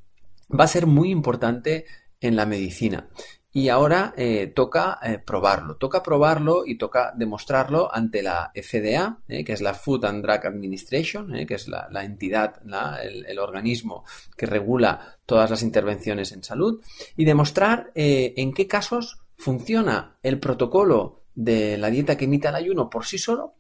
va 0.59 0.65
a 0.65 0.69
ser 0.69 0.87
muy 0.87 1.11
importante 1.11 1.87
en 2.21 2.37
la 2.37 2.47
medicina. 2.47 3.09
Y 3.53 3.69
ahora 3.69 4.15
eh, 4.17 4.47
toca 4.55 4.99
eh, 5.03 5.19
probarlo, 5.19 5.77
toca 5.77 6.03
probarlo 6.03 6.63
y 6.65 6.79
toca 6.79 7.13
demostrarlo 7.17 7.93
ante 7.93 8.23
la 8.23 8.53
FDA, 8.55 9.19
que 9.27 9.53
es 9.53 9.61
la 9.61 9.75
Food 9.75 10.05
and 10.05 10.23
Drug 10.25 10.47
Administration, 10.47 11.47
que 11.47 11.55
es 11.55 11.67
la, 11.67 12.05
entidad, 12.05 12.61
el, 13.03 13.39
organismo 13.41 14.05
que 14.37 14.47
regula 14.47 15.19
todas 15.27 15.51
las 15.51 15.63
intervenciones 15.63 16.31
en 16.31 16.45
salud, 16.45 16.81
y 17.17 17.25
demostrar 17.25 17.91
en 17.95 18.53
qué 18.53 18.69
casos 18.69 19.19
funciona 19.37 20.17
el 20.23 20.39
protocolo 20.39 21.20
de 21.35 21.79
la 21.79 21.91
dieta 21.91 22.17
que 22.17 22.25
imita 22.25 22.51
el 22.51 22.57
ayuno 22.57 22.91
por 22.91 23.07
sí 23.07 23.19
solo 23.19 23.55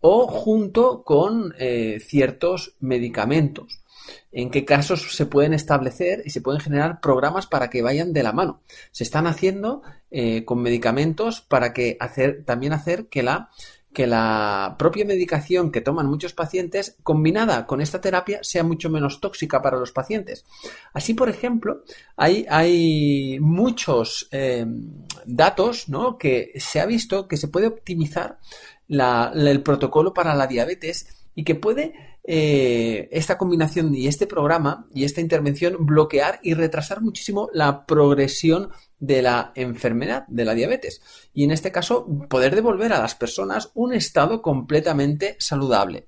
o 0.00 0.26
junto 0.26 1.02
con 1.02 1.54
eh, 1.58 1.98
ciertos 2.00 2.76
medicamentos. 2.80 3.80
En 4.30 4.50
qué 4.50 4.64
casos 4.64 5.16
se 5.16 5.26
pueden 5.26 5.54
establecer 5.54 6.22
y 6.24 6.30
se 6.30 6.40
pueden 6.40 6.60
generar 6.60 7.00
programas 7.00 7.46
para 7.46 7.70
que 7.70 7.82
vayan 7.82 8.12
de 8.12 8.22
la 8.22 8.32
mano. 8.32 8.60
Se 8.92 9.02
están 9.02 9.26
haciendo 9.26 9.82
eh, 10.10 10.44
con 10.44 10.62
medicamentos 10.62 11.40
para 11.40 11.72
que 11.72 11.96
hacer, 11.98 12.44
también 12.44 12.72
hacer 12.72 13.06
que 13.06 13.22
la 13.22 13.50
que 13.96 14.06
la 14.06 14.76
propia 14.78 15.06
medicación 15.06 15.72
que 15.72 15.80
toman 15.80 16.06
muchos 16.06 16.34
pacientes, 16.34 16.98
combinada 17.02 17.66
con 17.66 17.80
esta 17.80 17.98
terapia, 17.98 18.40
sea 18.42 18.62
mucho 18.62 18.90
menos 18.90 19.22
tóxica 19.22 19.62
para 19.62 19.78
los 19.78 19.90
pacientes. 19.90 20.44
Así, 20.92 21.14
por 21.14 21.30
ejemplo, 21.30 21.82
hay, 22.14 22.44
hay 22.50 23.38
muchos 23.40 24.28
eh, 24.32 24.66
datos 25.24 25.88
¿no? 25.88 26.18
que 26.18 26.52
se 26.56 26.78
ha 26.78 26.84
visto 26.84 27.26
que 27.26 27.38
se 27.38 27.48
puede 27.48 27.68
optimizar 27.68 28.38
el 28.86 29.62
protocolo 29.62 30.12
para 30.12 30.34
la 30.34 30.46
diabetes 30.46 31.24
y 31.34 31.42
que 31.42 31.54
puede 31.54 32.18
eh, 32.22 33.08
esta 33.12 33.38
combinación 33.38 33.94
y 33.94 34.08
este 34.08 34.26
programa 34.26 34.86
y 34.92 35.04
esta 35.04 35.22
intervención 35.22 35.86
bloquear 35.86 36.38
y 36.42 36.52
retrasar 36.52 37.00
muchísimo 37.00 37.48
la 37.54 37.86
progresión 37.86 38.68
de 38.98 39.22
la 39.22 39.52
enfermedad, 39.54 40.26
de 40.28 40.44
la 40.44 40.54
diabetes. 40.54 41.28
Y 41.32 41.44
en 41.44 41.50
este 41.50 41.70
caso, 41.70 42.06
poder 42.28 42.54
devolver 42.54 42.92
a 42.92 43.00
las 43.00 43.14
personas 43.14 43.70
un 43.74 43.92
estado 43.92 44.42
completamente 44.42 45.36
saludable. 45.38 46.06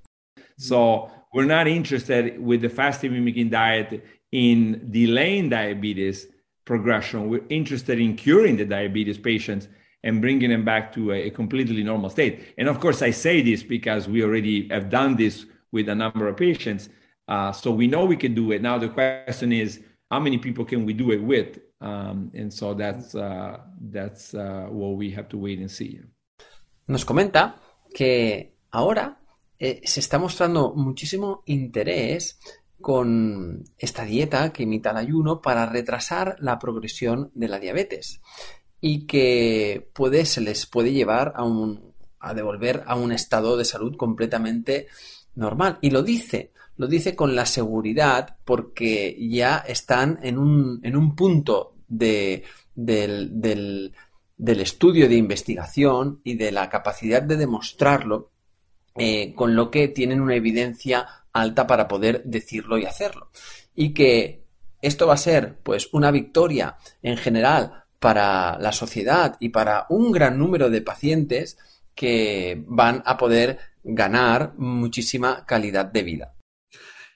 So, 0.57 1.07
we're 1.33 1.47
not 1.47 1.67
interested 1.67 2.37
with 2.39 2.61
the 2.61 2.69
fasting 2.69 3.13
mimicking 3.13 3.49
diet 3.49 4.03
in 4.31 4.91
delaying 4.91 5.49
diabetes 5.49 6.27
progression. 6.65 7.29
We're 7.29 7.45
interested 7.49 7.99
in 7.99 8.15
curing 8.15 8.57
the 8.57 8.65
diabetes 8.65 9.17
patients 9.17 9.67
and 10.03 10.21
bringing 10.21 10.49
them 10.49 10.63
back 10.63 10.93
to 10.93 11.11
a, 11.11 11.29
completely 11.29 11.83
normal 11.83 12.09
state. 12.09 12.53
And 12.57 12.67
of 12.67 12.79
course, 12.79 13.01
I 13.01 13.11
say 13.11 13.41
this 13.41 13.63
because 13.63 14.07
we 14.07 14.23
already 14.23 14.67
have 14.69 14.89
done 14.89 15.15
this 15.15 15.45
with 15.71 15.89
a 15.89 15.95
number 15.95 16.27
of 16.27 16.37
patients. 16.37 16.89
Uh, 17.27 17.51
so 17.51 17.71
we 17.71 17.87
know 17.87 18.05
we 18.05 18.17
can 18.17 18.33
do 18.33 18.51
it. 18.51 18.61
Now 18.61 18.77
the 18.77 18.89
question 18.89 19.51
is, 19.51 19.81
how 20.09 20.19
many 20.19 20.37
people 20.37 20.65
can 20.65 20.85
we 20.85 20.93
do 20.93 21.11
it 21.11 21.21
with? 21.21 21.59
Nos 26.87 27.05
comenta 27.05 27.61
que 27.93 28.57
ahora 28.71 29.21
eh, 29.57 29.81
se 29.83 29.99
está 29.99 30.17
mostrando 30.19 30.73
muchísimo 30.75 31.43
interés 31.45 32.39
con 32.81 33.63
esta 33.77 34.05
dieta 34.05 34.53
que 34.53 34.63
imita 34.63 34.91
el 34.91 34.97
ayuno 34.97 35.41
para 35.41 35.65
retrasar 35.65 36.37
la 36.39 36.59
progresión 36.59 37.31
de 37.33 37.47
la 37.47 37.59
diabetes 37.59 38.21
y 38.81 39.05
que 39.05 39.89
puede, 39.93 40.25
se 40.25 40.41
les 40.41 40.65
puede 40.65 40.93
llevar 40.93 41.33
a, 41.35 41.43
un, 41.43 41.93
a 42.19 42.33
devolver 42.33 42.83
a 42.87 42.95
un 42.95 43.11
estado 43.11 43.57
de 43.57 43.65
salud 43.65 43.97
completamente 43.97 44.87
normal. 45.35 45.77
Y 45.81 45.89
lo 45.89 46.03
dice, 46.03 46.51
lo 46.77 46.87
dice 46.87 47.15
con 47.15 47.35
la 47.35 47.45
seguridad 47.45 48.37
porque 48.45 49.15
ya 49.19 49.57
están 49.59 50.19
en 50.23 50.37
un, 50.37 50.79
en 50.83 50.95
un 50.95 51.15
punto 51.15 51.75
de, 51.87 52.43
del, 52.75 53.41
del, 53.41 53.93
del, 54.37 54.61
estudio 54.61 55.07
de 55.09 55.15
investigación 55.15 56.21
y 56.23 56.35
de 56.35 56.51
la 56.51 56.69
capacidad 56.69 57.21
de 57.21 57.37
demostrarlo, 57.37 58.31
eh, 58.95 59.33
con 59.35 59.55
lo 59.55 59.69
que 59.71 59.87
tienen 59.89 60.21
una 60.21 60.35
evidencia 60.35 61.07
alta 61.33 61.67
para 61.67 61.87
poder 61.87 62.23
decirlo 62.23 62.77
y 62.77 62.85
hacerlo. 62.85 63.29
Y 63.75 63.93
que 63.93 64.43
esto 64.81 65.07
va 65.07 65.15
a 65.15 65.17
ser 65.17 65.57
pues 65.61 65.89
una 65.93 66.11
victoria 66.11 66.77
en 67.01 67.17
general 67.17 67.83
para 67.99 68.57
la 68.59 68.71
sociedad 68.71 69.35
y 69.39 69.49
para 69.49 69.85
un 69.89 70.11
gran 70.11 70.37
número 70.37 70.69
de 70.69 70.81
pacientes 70.81 71.57
que 71.93 72.63
van 72.65 73.03
a 73.05 73.17
poder 73.17 73.59
ganar 73.83 74.53
muchísima 74.57 75.45
calidad 75.45 75.85
de 75.85 76.03
vida. 76.03 76.33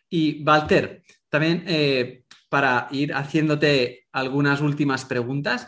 Y 0.09 0.43
Walter, 0.43 1.03
también 1.29 1.63
eh, 1.67 2.23
para 2.49 2.87
ir 2.91 3.13
haciéndote 3.13 4.05
algunas 4.11 4.61
últimas 4.61 5.05
preguntas, 5.05 5.67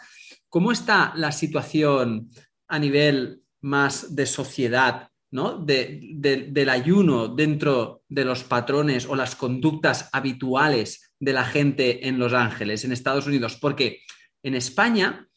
¿cómo 0.49 0.71
está 0.71 1.13
la 1.15 1.31
situación 1.31 2.29
a 2.67 2.79
nivel 2.79 3.41
más 3.62 4.15
de 4.15 4.25
sociedad, 4.27 5.10
¿no? 5.31 5.58
del 5.58 6.69
ayuno 6.69 7.27
dentro 7.27 8.03
de 8.08 8.23
los 8.23 8.43
patrones 8.43 9.08
o 9.08 9.15
las 9.15 9.36
conductas 9.36 10.10
habituales 10.13 11.13
de 11.19 11.34
la 11.34 11.43
gente 11.43 12.08
en 12.08 12.19
Los 12.19 12.34
Ángeles, 12.34 12.86
en 12.86 12.91
Estados 12.91 13.25
Unidos? 13.25 13.58
Porque 13.60 14.01
en 14.43 14.53
España 14.53 15.27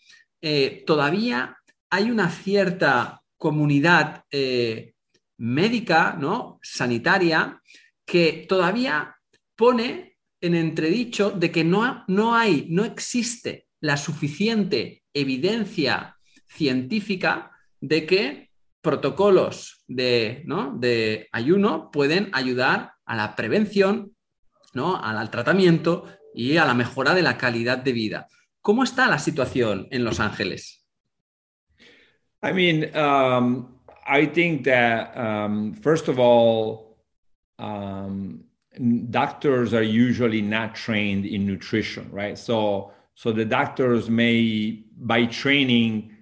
eh, 0.43 0.85
todavía 0.87 1.57
hay 1.91 2.11
una 2.11 2.29
cierta 2.31 3.23
comunidad 3.39 4.25
eh, 4.31 4.93
médica, 5.39 6.17
¿no? 6.19 6.59
sanitaria, 6.63 7.63
que 8.05 8.47
todavía 8.49 9.17
pone 9.57 10.17
en 10.41 10.55
entredicho 10.55 11.31
de 11.31 11.51
que 11.51 11.65
no, 11.65 12.05
no 12.07 12.35
hay, 12.35 12.67
no 12.69 12.85
existe 12.85 13.67
la 13.81 13.97
suficiente 13.97 15.05
evidencia 15.13 16.17
científica 16.47 17.51
de 17.81 18.07
que 18.07 18.51
protocolos 18.81 19.85
de, 19.87 20.45
de 20.75 21.29
ayuno 21.33 21.91
pueden 21.91 22.31
ayudar 22.33 22.93
a 23.05 23.17
la 23.17 23.37
prevención, 23.37 24.15
¿no? 24.75 24.97
al 25.03 25.31
tratamiento 25.31 26.07
y 26.35 26.57
a 26.57 26.65
la 26.65 26.75
mejora 26.75 27.15
de 27.15 27.23
la 27.23 27.37
calidad 27.37 27.79
de 27.79 27.93
vida. 27.93 28.29
¿Cómo 28.61 28.85
está 28.85 29.09
la 29.09 29.19
situación 29.19 29.89
en 29.91 30.05
Los 30.05 30.21
Ángeles? 30.21 30.85
I 32.43 32.53
mean, 32.53 32.91
um, 32.95 33.78
I 34.09 34.27
think 34.27 34.65
that 34.65 35.17
um, 35.17 35.75
first 35.75 36.09
of 36.09 36.19
all, 36.19 36.97
um, 37.59 38.45
doctors 39.11 39.75
are 39.75 39.83
usually 39.83 40.41
not 40.41 40.75
trained 40.75 41.27
in 41.27 41.47
nutrition, 41.47 42.09
right? 42.11 42.39
So, 42.39 42.93
so 43.15 43.33
the 43.33 43.45
doctors 43.45 44.09
may, 44.09 44.85
by 44.97 45.27
training, 45.27 46.15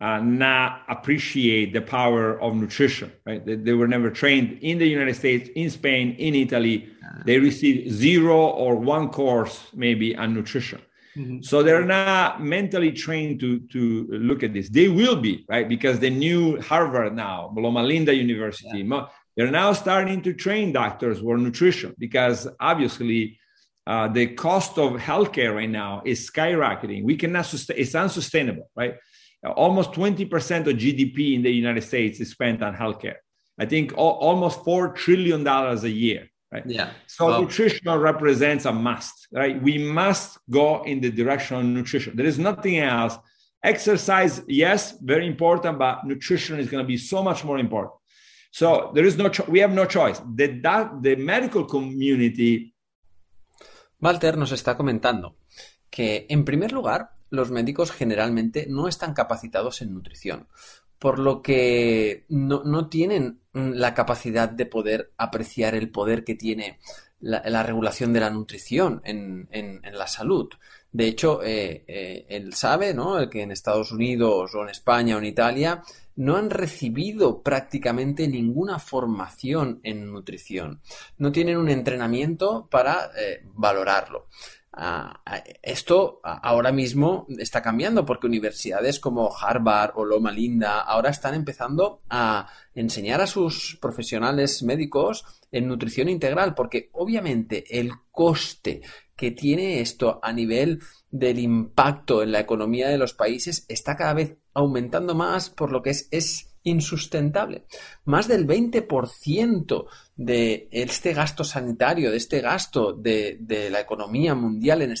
uh, 0.00 0.20
not 0.20 0.82
appreciate 0.88 1.72
the 1.72 1.80
power 1.80 2.40
of 2.40 2.54
nutrition, 2.54 3.12
right? 3.26 3.44
They, 3.44 3.56
they, 3.56 3.72
were 3.72 3.88
never 3.88 4.10
trained 4.10 4.58
in 4.60 4.78
the 4.78 4.86
United 4.86 5.16
States, 5.16 5.50
in 5.54 5.70
Spain, 5.70 6.14
in 6.18 6.34
Italy. 6.34 6.88
They 7.24 7.38
receive 7.38 7.90
zero 7.90 8.36
or 8.36 8.76
one 8.76 9.08
course 9.08 9.66
maybe 9.74 10.14
on 10.14 10.34
nutrition. 10.34 10.80
Mm-hmm. 11.18 11.42
So 11.42 11.62
they're 11.62 11.84
not 11.84 12.42
mentally 12.42 12.92
trained 12.92 13.40
to, 13.40 13.58
to 13.72 14.06
look 14.10 14.42
at 14.44 14.52
this. 14.52 14.68
They 14.68 14.88
will 14.88 15.16
be, 15.16 15.44
right? 15.48 15.68
Because 15.68 15.98
the 15.98 16.10
new 16.10 16.60
Harvard 16.60 17.14
now, 17.14 17.52
Loma 17.56 17.82
Linda 17.82 18.14
University, 18.14 18.80
yeah. 18.80 19.06
they're 19.36 19.50
now 19.50 19.72
starting 19.72 20.22
to 20.22 20.32
train 20.32 20.72
doctors 20.72 21.18
for 21.20 21.36
nutrition 21.36 21.94
because 21.98 22.46
obviously 22.60 23.38
uh, 23.86 24.06
the 24.06 24.28
cost 24.28 24.78
of 24.78 24.92
healthcare 24.92 25.54
right 25.54 25.70
now 25.70 26.02
is 26.04 26.30
skyrocketing. 26.30 27.02
We 27.02 27.16
cannot 27.16 27.46
sustain, 27.46 27.78
it's 27.78 27.94
unsustainable, 27.94 28.70
right? 28.76 28.94
Almost 29.44 29.92
20% 29.92 30.22
of 30.66 30.76
GDP 30.76 31.34
in 31.34 31.42
the 31.42 31.50
United 31.50 31.82
States 31.82 32.20
is 32.20 32.30
spent 32.30 32.62
on 32.62 32.76
healthcare. 32.76 33.16
I 33.58 33.66
think 33.66 33.92
almost 33.96 34.60
$4 34.60 34.94
trillion 34.94 35.46
a 35.46 35.74
year 35.88 36.28
right? 36.52 36.64
Yeah. 36.66 36.90
So 37.06 37.26
well, 37.26 37.42
nutrition 37.42 37.92
represents 37.98 38.64
a 38.64 38.72
must, 38.72 39.28
right? 39.32 39.60
We 39.62 39.78
must 39.78 40.38
go 40.50 40.82
in 40.84 41.00
the 41.00 41.10
direction 41.10 41.56
of 41.56 41.64
nutrition. 41.64 42.16
There 42.16 42.26
is 42.26 42.38
nothing 42.38 42.78
else. 42.78 43.18
Exercise, 43.62 44.42
yes, 44.46 44.96
very 45.00 45.26
important, 45.26 45.78
but 45.78 46.04
nutrition 46.04 46.60
is 46.60 46.70
going 46.70 46.82
to 46.82 46.86
be 46.86 46.96
so 46.96 47.22
much 47.22 47.44
more 47.44 47.58
important. 47.58 47.94
So 48.50 48.92
there 48.94 49.04
is 49.04 49.16
no, 49.18 49.28
cho- 49.28 49.44
we 49.48 49.58
have 49.60 49.72
no 49.72 49.84
choice. 49.84 50.22
The, 50.34 50.60
that, 50.62 51.02
the 51.02 51.16
medical 51.16 51.64
community. 51.64 52.74
Walter 54.00 54.36
nos 54.36 54.52
está 54.52 54.76
comentando 54.76 55.36
que, 55.90 56.26
en 56.28 56.44
primer 56.44 56.72
lugar, 56.72 57.10
los 57.30 57.50
médicos 57.50 57.90
generalmente 57.90 58.66
no 58.68 58.88
están 58.88 59.12
capacitados 59.12 59.82
en 59.82 59.92
nutrición 59.92 60.46
por 60.98 61.18
lo 61.18 61.42
que 61.42 62.24
no, 62.28 62.88
tienen 62.88 63.40
la 63.52 63.94
capacidad 63.94 64.48
de 64.48 64.66
poder 64.66 65.12
apreciar 65.16 65.74
el 65.74 65.90
poder 65.90 66.24
que 66.24 66.34
tiene 66.34 66.78
la, 67.20 67.62
regulación 67.62 68.12
de 68.12 68.20
la 68.20 68.30
nutrición 68.30 69.00
en, 69.04 69.80
la 69.92 70.06
salud. 70.06 70.48
De 70.90 71.06
hecho, 71.06 71.42
eh, 71.42 71.84
eh, 71.86 72.26
él 72.28 72.54
sabe 72.54 72.94
¿no? 72.94 73.28
que 73.28 73.42
en 73.42 73.52
Estados 73.52 73.92
Unidos 73.92 74.54
o 74.54 74.62
en 74.62 74.70
España 74.70 75.16
o 75.16 75.18
en 75.18 75.26
Italia 75.26 75.82
no 76.16 76.36
han 76.36 76.50
recibido 76.50 77.42
prácticamente 77.42 78.26
ninguna 78.26 78.80
formación 78.80 79.80
en 79.84 80.10
nutrición. 80.10 80.80
No 81.18 81.30
tienen 81.30 81.58
un 81.58 81.68
entrenamiento 81.68 82.66
para 82.68 83.10
eh, 83.16 83.42
valorarlo 83.54 84.26
esto 85.62 86.20
ahora 86.22 86.70
mismo 86.70 87.26
está 87.38 87.62
cambiando 87.62 88.04
porque 88.04 88.26
universidades 88.26 89.00
como 89.00 89.34
Harvard 89.34 89.92
o 89.96 90.04
Loma 90.04 90.30
Linda 90.30 90.80
ahora 90.80 91.10
están 91.10 91.34
empezando 91.34 92.00
a 92.08 92.48
enseñar 92.74 93.20
a 93.20 93.26
sus 93.26 93.76
profesionales 93.80 94.62
médicos 94.62 95.24
en 95.50 95.66
nutrición 95.66 96.08
integral 96.08 96.54
porque 96.54 96.90
obviamente 96.92 97.78
el 97.78 97.92
coste 98.12 98.82
que 99.16 99.32
tiene 99.32 99.80
esto 99.80 100.20
a 100.22 100.32
nivel 100.32 100.80
del 101.10 101.40
impacto 101.40 102.22
en 102.22 102.30
la 102.30 102.40
economía 102.40 102.88
de 102.88 102.98
los 102.98 103.14
países 103.14 103.64
está 103.68 103.96
cada 103.96 104.14
vez 104.14 104.36
aumentando 104.54 105.14
más 105.14 105.50
por 105.50 105.72
lo 105.72 105.82
que 105.82 105.90
es, 105.90 106.08
es 106.12 106.47
insustentable. 106.70 107.64
Más 108.04 108.28
del 108.28 108.46
20% 108.46 109.86
de 110.16 110.68
este 110.70 111.12
gasto 111.12 111.44
sanitario, 111.44 112.10
de 112.10 112.16
este 112.16 112.40
gasto 112.40 112.92
de, 112.92 113.38
la 113.70 113.80
economía 113.80 114.34
mundial 114.34 114.82
en, 114.82 114.94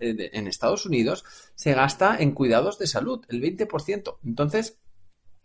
en 0.00 0.46
Estados 0.46 0.86
Unidos, 0.86 1.24
se 1.54 1.74
gasta 1.74 2.16
en 2.18 2.32
cuidados 2.32 2.78
de 2.78 2.86
salud, 2.86 3.24
el 3.28 3.40
20%. 3.40 4.16
Entonces, 4.24 4.78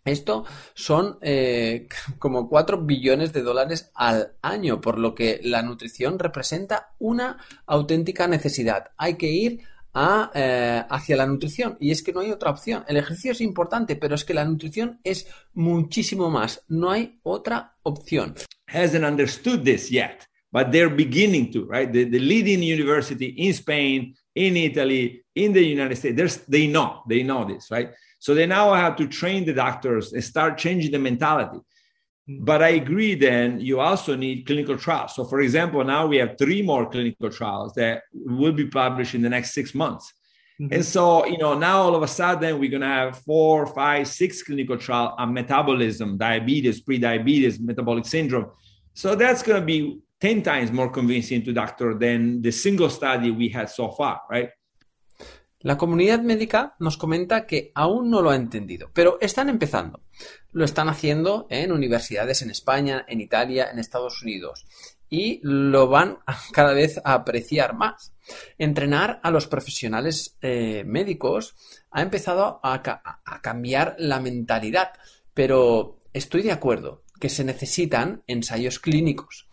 esto 0.04 0.44
son 0.74 1.18
eh, 1.20 1.88
como 2.18 2.48
4 2.48 2.82
billones 2.82 3.32
de 3.32 3.42
dólares 3.42 3.90
al 3.94 4.32
año, 4.40 4.80
por 4.80 4.98
lo 4.98 5.14
que 5.14 5.40
la 5.42 5.62
nutrición 5.62 6.18
representa 6.18 6.94
una 6.98 7.38
auténtica 7.66 8.26
necesidad. 8.26 8.92
Hay 8.96 9.16
que 9.16 9.28
ir 9.28 9.60
a, 9.94 10.30
eh, 10.34 10.82
hacia 10.88 11.16
la 11.16 11.26
nutrición. 11.26 11.76
Y 11.80 11.90
es 11.90 12.02
que 12.02 12.12
no 12.12 12.20
hay 12.20 12.30
otra 12.30 12.50
opción. 12.50 12.84
El 12.88 12.96
ejercicio 12.96 13.32
es 13.32 13.40
importante, 13.40 13.96
pero 13.96 14.14
es 14.14 14.24
que 14.24 14.34
la 14.34 14.44
nutrición 14.44 15.00
es 15.04 15.26
muchísimo 15.54 16.30
más. 16.30 16.64
No 16.68 16.90
hay 16.90 17.18
otra 17.22 17.76
opción. 17.82 18.34
Hasn't 18.66 19.04
understood 19.04 19.64
this 19.64 19.90
yet, 19.90 20.26
but 20.52 20.70
they're 20.70 20.94
beginning 20.94 21.50
to, 21.52 21.66
right? 21.66 21.90
The, 21.92 22.04
the 22.04 22.20
leading 22.20 22.62
university 22.62 23.34
in 23.36 23.52
Spain, 23.52 24.14
in 24.34 24.56
Italy, 24.56 25.24
in 25.34 25.52
the 25.52 25.64
United 25.64 25.96
States, 25.96 26.44
they 26.48 26.66
know, 26.66 27.02
they 27.08 27.22
know 27.22 27.44
this, 27.44 27.70
right? 27.70 27.90
So 28.20 28.34
they 28.34 28.46
now 28.46 28.72
have 28.74 28.96
to 28.96 29.08
train 29.08 29.44
the 29.44 29.54
doctors 29.54 30.12
and 30.12 30.22
start 30.22 30.58
changing 30.58 30.92
the 30.92 30.98
mentality. 30.98 31.58
But 32.28 32.62
I 32.62 32.70
agree, 32.70 33.14
then 33.16 33.60
you 33.60 33.80
also 33.80 34.14
need 34.14 34.46
clinical 34.46 34.76
trials. 34.76 35.16
So, 35.16 35.24
for 35.24 35.40
example, 35.40 35.82
now 35.82 36.06
we 36.06 36.18
have 36.18 36.38
three 36.38 36.62
more 36.62 36.88
clinical 36.88 37.30
trials 37.30 37.74
that 37.74 38.02
will 38.12 38.52
be 38.52 38.66
published 38.66 39.14
in 39.14 39.22
the 39.22 39.28
next 39.28 39.52
six 39.52 39.74
months. 39.74 40.12
Mm-hmm. 40.60 40.74
And 40.74 40.84
so, 40.84 41.26
you 41.26 41.38
know, 41.38 41.58
now 41.58 41.80
all 41.80 41.96
of 41.96 42.02
a 42.02 42.08
sudden 42.08 42.58
we're 42.58 42.70
going 42.70 42.82
to 42.82 42.86
have 42.86 43.18
four, 43.20 43.66
five, 43.66 44.06
six 44.06 44.42
clinical 44.42 44.76
trials 44.76 45.14
on 45.18 45.32
metabolism, 45.32 46.18
diabetes, 46.18 46.80
pre-diabetes, 46.80 47.58
metabolic 47.58 48.04
syndrome. 48.04 48.50
So 48.94 49.14
that's 49.14 49.42
going 49.42 49.60
to 49.60 49.66
be 49.66 50.00
10 50.20 50.42
times 50.42 50.70
more 50.70 50.90
convincing 50.90 51.42
to 51.44 51.52
doctor 51.52 51.94
than 51.94 52.42
the 52.42 52.52
single 52.52 52.90
study 52.90 53.30
we 53.30 53.48
had 53.48 53.70
so 53.70 53.90
far, 53.90 54.20
right? 54.30 54.50
La 55.62 55.76
comunidad 55.76 56.20
médica 56.20 56.74
nos 56.78 56.96
comenta 56.96 57.46
que 57.46 57.70
aún 57.74 58.10
no 58.10 58.22
lo 58.22 58.30
ha 58.30 58.36
entendido, 58.36 58.90
pero 58.94 59.18
están 59.20 59.50
empezando. 59.50 60.00
Lo 60.52 60.64
están 60.64 60.88
haciendo 60.88 61.46
en 61.50 61.70
universidades 61.70 62.40
en 62.40 62.50
España, 62.50 63.04
en 63.06 63.20
Italia, 63.20 63.68
en 63.70 63.78
Estados 63.78 64.22
Unidos 64.22 64.64
y 65.10 65.40
lo 65.42 65.88
van 65.88 66.20
cada 66.52 66.72
vez 66.72 66.98
a 67.04 67.12
apreciar 67.12 67.74
más. 67.74 68.14
Entrenar 68.56 69.20
a 69.22 69.30
los 69.30 69.48
profesionales 69.48 70.38
eh, 70.40 70.84
médicos 70.86 71.56
ha 71.90 72.00
empezado 72.00 72.60
a, 72.62 72.80
cambiar 73.42 73.96
la 73.98 74.20
mentalidad, 74.20 74.92
pero 75.34 75.98
estoy 76.12 76.42
de 76.42 76.52
acuerdo 76.52 77.02
que 77.18 77.28
se 77.28 77.44
necesitan 77.44 78.22
ensayos 78.26 78.78
clínicos. 78.78 79.48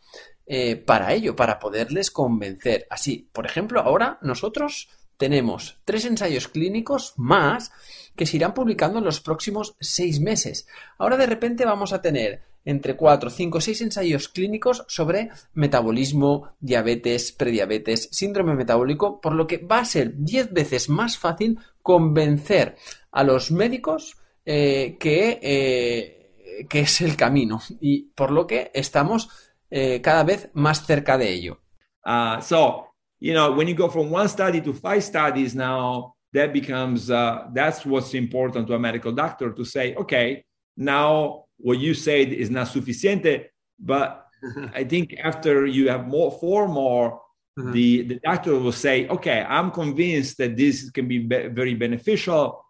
Eh, 0.49 0.77
para 0.77 1.11
ello, 1.11 1.35
para 1.35 1.59
poderles 1.59 2.09
convencer. 2.09 2.87
Así, 2.89 3.27
por 3.33 3.45
ejemplo, 3.45 3.81
ahora 3.81 4.17
nosotros 4.21 4.87
tenemos 5.17 5.79
tres 5.83 6.05
ensayos 6.05 6.47
clínicos 6.47 7.13
más 7.17 7.71
que 8.15 8.25
se 8.25 8.37
irán 8.37 8.53
publicando 8.53 8.99
en 8.99 9.05
los 9.05 9.19
próximos 9.19 9.75
seis 9.79 10.19
meses. 10.19 10.67
Ahora 10.97 11.17
de 11.17 11.27
repente 11.27 11.65
vamos 11.65 11.93
a 11.93 12.01
tener 12.01 12.41
entre 12.65 12.97
cuatro, 12.97 13.29
cinco, 13.29 13.61
seis 13.61 13.81
ensayos 13.81 14.27
clínicos 14.27 14.83
sobre 14.89 15.29
metabolismo, 15.53 16.49
diabetes, 16.59 17.31
prediabetes, 17.31 18.09
síndrome 18.11 18.55
metabólico, 18.55 19.21
por 19.21 19.33
lo 19.33 19.47
que 19.47 19.59
va 19.59 19.79
a 19.79 19.85
ser 19.85 20.13
diez 20.17 20.51
veces 20.51 20.89
más 20.89 21.17
fácil 21.17 21.59
convencer 21.81 22.75
a 23.11 23.23
los 23.23 23.51
médicos 23.51 24.17
eh, 24.45 24.97
que, 24.99 25.39
eh, 25.41 26.65
que, 26.69 26.81
es 26.81 26.99
el 26.99 27.15
camino 27.15 27.61
y 27.79 28.09
por 28.13 28.31
lo 28.31 28.45
que 28.45 28.69
estamos 28.73 29.29
eh, 29.69 30.01
cada 30.01 30.23
vez 30.23 30.49
más 30.53 30.85
cerca 30.85 31.17
de 31.17 31.31
ello. 31.31 31.61
Uh, 32.05 32.41
so 32.41 32.86
you 33.19 33.33
know, 33.33 33.51
when 33.51 33.67
you 33.67 33.73
go 33.73 33.87
from 33.87 34.09
one 34.09 34.27
study 34.27 34.61
to 34.61 34.73
five 34.73 35.03
studies 35.03 35.55
now, 35.55 36.13
that 36.33 36.53
becomes 36.53 37.09
uh, 37.09 37.47
that's 37.53 37.85
what's 37.85 38.13
important 38.13 38.67
to 38.67 38.73
a 38.75 38.79
medical 38.79 39.11
doctor 39.11 39.51
to 39.51 39.65
say, 39.65 39.95
okay, 39.95 40.45
now 40.75 41.45
what 41.57 41.79
you 41.79 41.93
said 41.93 42.29
is 42.29 42.49
not 42.49 42.67
sufficiente, 42.67 43.45
but 43.79 44.25
I 44.75 44.83
think 44.83 45.15
after 45.23 45.65
you 45.65 45.89
have 45.89 46.07
more 46.07 46.31
four 46.31 46.67
more, 46.67 47.21
uh-huh. 47.57 47.71
the, 47.71 48.03
the 48.03 48.19
doctor 48.23 48.53
will 48.59 48.71
say, 48.71 49.07
okay, 49.07 49.43
I'm 49.47 49.71
convinced 49.71 50.37
that 50.37 50.55
this 50.55 50.91
can 50.91 51.07
be, 51.07 51.19
be 51.19 51.47
very 51.47 51.73
beneficial. 51.73 52.63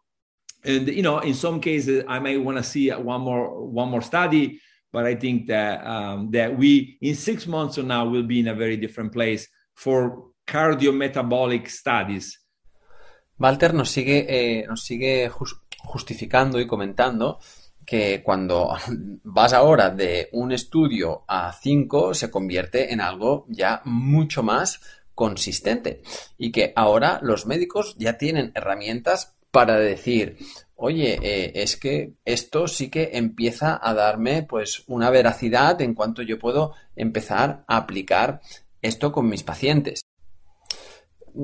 And 0.64 0.88
you 0.88 1.04
know, 1.04 1.20
in 1.20 1.34
some 1.34 1.60
cases, 1.60 2.06
I 2.08 2.20
may 2.20 2.38
want 2.38 2.58
to 2.58 2.64
see 2.64 2.89
one 2.89 3.22
more 3.22 3.66
one 3.66 3.89
more 3.89 4.02
study, 4.02 4.62
but 4.93 5.06
I 5.06 5.16
think 5.16 5.48
that 5.48 5.86
um, 5.86 6.32
that 6.32 6.58
we 6.58 6.98
in 7.02 7.16
six 7.16 7.48
months 7.48 7.76
from 7.76 7.88
now 7.88 8.08
will 8.08 8.24
be 8.24 8.39
in 8.39 8.48
a 8.48 8.56
very 8.56 8.78
different 8.78 9.12
place 9.12 9.48
for 9.76 10.28
cardiometabolic 10.48 11.68
studies. 11.68 12.41
Walter 13.38 13.74
nos 13.74 13.91
sigue, 13.91 14.26
eh, 14.28 14.66
nos 14.66 14.84
sigue 14.84 15.30
justificando 15.30 16.60
y 16.60 16.66
comentando 16.66 17.39
que 17.86 18.24
cuando 18.24 18.76
vas 19.24 19.54
ahora 19.54 19.89
de 19.89 20.30
un 20.32 20.52
estudio 20.52 21.24
a 21.28 21.52
cinco 21.54 22.14
se 22.14 22.32
convierte 22.32 22.91
en 22.91 23.02
algo 23.02 23.45
ya 23.50 23.82
mucho 23.86 24.41
más 24.41 24.82
consistente 25.14 26.02
y 26.38 26.52
que 26.52 26.74
ahora 26.76 27.20
los 27.22 27.45
médicos 27.45 27.95
ya 27.98 28.18
tienen 28.18 28.52
herramientas 28.56 29.36
para 29.52 29.78
decir, 29.78 30.38
oye, 30.76 31.20
eh, 31.22 31.52
es 31.56 31.78
que 31.78 32.14
esto 32.24 32.68
sí 32.68 32.89
que 32.89 33.12
empieza 33.14 33.80
a 33.82 33.93
darme 33.93 34.43
pues 34.43 34.84
una 34.88 35.10
veracidad 35.10 35.82
en 35.82 35.93
cuanto 35.93 36.22
yo 36.22 36.39
puedo 36.39 36.74
empezar 36.95 37.64
a 37.68 37.78
aplicar 37.78 38.41
esto 38.82 39.12
con 39.12 39.28
mis 39.28 39.43
pacientes. 39.43 40.02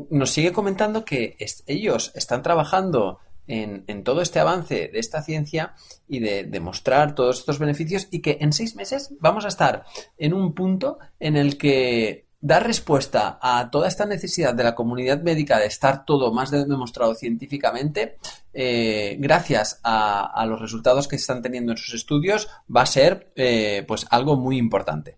Nos 0.10 0.32
sigue 0.32 0.52
comentando 0.52 1.06
que 1.06 1.38
ellos 1.68 2.12
están 2.16 2.42
trabajando 2.42 3.20
en, 3.48 4.04
todo 4.04 4.22
este 4.22 4.40
avance 4.40 4.90
de 4.92 5.00
esta 5.00 5.22
ciencia 5.22 5.74
y 6.08 6.20
de 6.20 6.44
demostrar 6.46 7.16
todos 7.16 7.40
estos 7.40 7.60
beneficios 7.60 8.08
y 8.12 8.22
que 8.22 8.38
en 8.42 8.54
seis 8.54 8.76
meses 8.76 9.14
vamos 9.20 9.46
a 9.46 9.50
estar 9.50 9.84
en 10.18 10.34
un 10.34 10.54
punto 10.54 11.00
en 11.20 11.36
el 11.36 11.58
que 11.58 12.28
dar 12.40 12.66
respuesta 12.66 13.40
a 13.42 13.70
toda 13.72 13.88
esta 13.88 14.06
necesidad 14.06 14.54
de 14.54 14.66
la 14.66 14.76
comunidad 14.76 15.22
médica 15.22 15.60
de 15.60 15.68
estar 15.68 16.04
todo 16.06 16.34
más 16.34 16.52
demostrado 16.52 17.16
científicamente, 17.16 18.18
eh, 18.54 19.16
gracias 19.18 19.80
a, 19.84 20.46
los 20.46 20.60
resultados 20.60 21.08
que 21.08 21.18
se 21.18 21.22
están 21.22 21.42
teniendo 21.42 21.72
en 21.72 21.78
sus 21.78 21.94
estudios, 21.94 22.50
va 22.74 22.82
a 22.82 22.86
ser 22.86 23.32
eh, 23.36 23.86
pues 23.88 24.06
algo 24.10 24.36
muy 24.36 24.58
importante. 24.58 25.18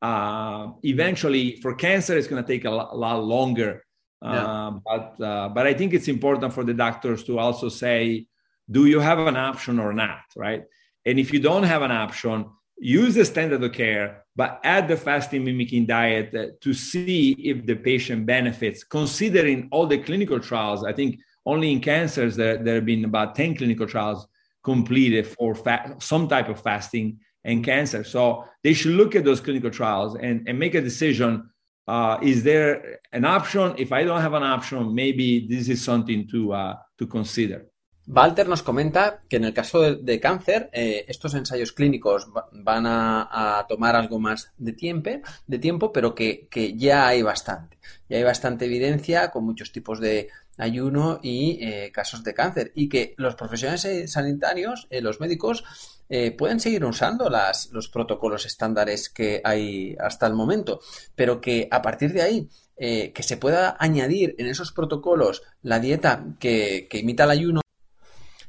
Uh, 0.00 0.78
eventually, 0.82 1.56
for 1.62 1.76
cancer, 1.76 2.18
it's 2.18 2.28
going 2.28 2.42
to 2.42 2.46
take 2.46 2.66
a 2.66 2.70
lot 2.70 3.24
longer 3.24 3.83
Yeah. 4.24 4.44
Uh, 4.44 4.70
but 4.84 5.20
uh, 5.20 5.48
but 5.50 5.66
I 5.66 5.74
think 5.74 5.92
it's 5.92 6.08
important 6.08 6.52
for 6.52 6.64
the 6.64 6.72
doctors 6.72 7.24
to 7.24 7.38
also 7.38 7.68
say, 7.68 8.26
do 8.70 8.86
you 8.86 9.00
have 9.00 9.18
an 9.18 9.36
option 9.36 9.78
or 9.78 9.92
not, 9.92 10.24
right? 10.34 10.64
And 11.04 11.18
if 11.18 11.32
you 11.32 11.40
don't 11.40 11.64
have 11.64 11.82
an 11.82 11.90
option, 11.90 12.46
use 12.78 13.14
the 13.14 13.24
standard 13.24 13.62
of 13.62 13.72
care, 13.72 14.24
but 14.34 14.60
add 14.64 14.88
the 14.88 14.96
fasting 14.96 15.44
mimicking 15.44 15.84
diet 15.86 16.34
uh, 16.34 16.46
to 16.62 16.72
see 16.72 17.32
if 17.32 17.66
the 17.66 17.74
patient 17.74 18.24
benefits. 18.24 18.82
Considering 18.82 19.68
all 19.70 19.86
the 19.86 19.98
clinical 19.98 20.40
trials, 20.40 20.84
I 20.84 20.94
think 20.94 21.20
only 21.44 21.72
in 21.72 21.80
cancers 21.80 22.34
there, 22.36 22.56
there 22.56 22.76
have 22.76 22.86
been 22.86 23.04
about 23.04 23.34
10 23.34 23.56
clinical 23.56 23.86
trials 23.86 24.26
completed 24.62 25.26
for 25.26 25.54
fa- 25.54 25.96
some 25.98 26.26
type 26.26 26.48
of 26.48 26.60
fasting 26.60 27.20
and 27.44 27.62
cancer. 27.62 28.02
So 28.02 28.46
they 28.62 28.72
should 28.72 28.92
look 28.92 29.14
at 29.14 29.24
those 29.24 29.40
clinical 29.40 29.70
trials 29.70 30.16
and, 30.16 30.48
and 30.48 30.58
make 30.58 30.74
a 30.74 30.80
decision 30.80 31.50
uh, 31.86 32.18
is 32.22 32.42
there 32.42 33.00
an 33.12 33.24
option? 33.24 33.74
If 33.78 33.92
I 33.92 34.04
don't 34.04 34.20
have 34.20 34.34
an 34.34 34.42
option, 34.42 34.94
maybe 34.94 35.46
this 35.48 35.68
is 35.68 35.82
something 35.82 36.26
to, 36.28 36.52
uh, 36.52 36.76
to 36.98 37.06
consider. 37.06 37.66
Walter 38.06 38.46
nos 38.48 38.62
comenta 38.62 39.22
que 39.28 39.36
en 39.36 39.44
el 39.44 39.54
caso 39.54 39.80
de, 39.80 40.20
cáncer, 40.20 40.68
eh, 40.74 41.06
estos 41.08 41.34
ensayos 41.34 41.72
clínicos 41.72 42.28
van 42.52 42.84
a, 42.86 43.64
tomar 43.66 43.96
algo 43.96 44.18
más 44.18 44.52
de 44.58 44.74
tiempo, 44.74 45.10
de 45.46 45.58
tiempo 45.58 45.90
pero 45.90 46.14
que, 46.14 46.46
que, 46.50 46.76
ya 46.76 47.08
hay 47.08 47.22
bastante. 47.22 47.78
Ya 48.10 48.18
hay 48.18 48.22
bastante 48.22 48.66
evidencia 48.66 49.30
con 49.30 49.44
muchos 49.44 49.72
tipos 49.72 50.00
de 50.00 50.28
ayuno 50.58 51.18
y 51.22 51.58
eh, 51.62 51.90
casos 51.92 52.22
de 52.24 52.34
cáncer. 52.34 52.72
Y 52.74 52.90
que 52.90 53.14
los 53.16 53.36
profesionales 53.36 54.12
sanitarios, 54.12 54.86
eh, 54.90 55.00
los 55.00 55.20
médicos, 55.20 55.64
eh, 56.08 56.32
pueden 56.32 56.60
seguir 56.60 56.84
usando 56.84 57.30
las, 57.30 57.70
los 57.72 57.88
protocolos 57.88 58.44
estándares 58.46 59.08
que 59.08 59.40
hay 59.42 59.96
hasta 59.98 60.26
el 60.26 60.34
momento, 60.34 60.80
pero 61.14 61.40
que 61.40 61.68
a 61.70 61.80
partir 61.80 62.12
de 62.12 62.22
ahí 62.22 62.48
eh, 62.76 63.12
que 63.12 63.22
se 63.22 63.36
pueda 63.36 63.76
añadir 63.78 64.34
en 64.38 64.46
esos 64.46 64.72
protocolos 64.72 65.42
la 65.62 65.78
dieta 65.78 66.24
que, 66.38 66.88
imita 66.92 67.24
el 67.24 67.30
ayuno, 67.30 67.60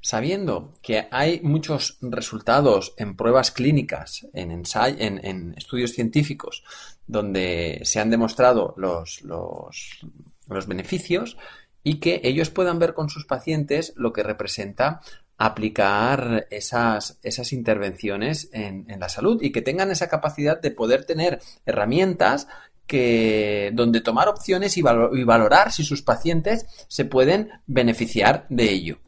sabiendo 0.01 0.73
que 0.81 1.07
hay 1.11 1.41
muchos 1.41 1.97
resultados 2.01 2.93
en 2.97 3.15
pruebas 3.15 3.51
clínicas, 3.51 4.27
en, 4.33 4.51
en, 4.51 5.25
en 5.25 5.53
estudios 5.57 5.91
científicos, 5.91 6.63
donde 7.07 7.81
se 7.83 7.99
han 7.99 8.09
demostrado 8.09 8.73
los, 8.77 9.21
los, 9.21 10.05
los 10.47 10.67
beneficios 10.67 11.37
y 11.83 11.99
que 11.99 12.19
ellos 12.23 12.49
puedan 12.49 12.79
ver 12.79 12.95
con 12.95 13.09
sus 13.09 13.25
pacientes 13.25 13.93
lo 13.95 14.11
que 14.11 14.23
representa 14.23 15.01
aplicar 15.37 16.47
esas, 16.49 17.19
esas 17.23 17.51
intervenciones 17.53 18.49
en, 18.53 18.85
la 18.99 19.09
salud 19.09 19.41
y 19.41 19.51
que 19.51 19.61
tengan 19.61 19.91
esa 19.91 20.07
capacidad 20.07 20.61
de 20.61 20.71
poder 20.71 21.05
tener 21.05 21.39
herramientas 21.65 22.47
que 22.87 23.71
donde 23.73 24.01
tomar 24.01 24.29
opciones 24.29 24.77
y, 24.77 24.81
valorar 24.81 25.71
si 25.71 25.83
sus 25.83 26.01
pacientes 26.01 26.65
se 26.87 27.05
pueden 27.05 27.49
beneficiar 27.65 28.45
de 28.49 28.71
ello. 28.71 28.99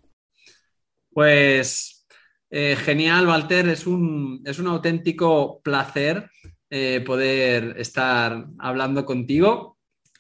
Pues 1.12 2.06
eh, 2.50 2.76
genial, 2.76 3.28
Walter. 3.28 3.70
Es 3.70 3.88
un, 3.88 4.42
es 4.46 4.60
un 4.60 4.68
auténtico 4.68 5.62
placer 5.62 6.30
eh, 6.70 7.02
poder 7.06 7.76
estar 7.78 8.48
hablando 8.60 9.06
contigo, 9.06 9.78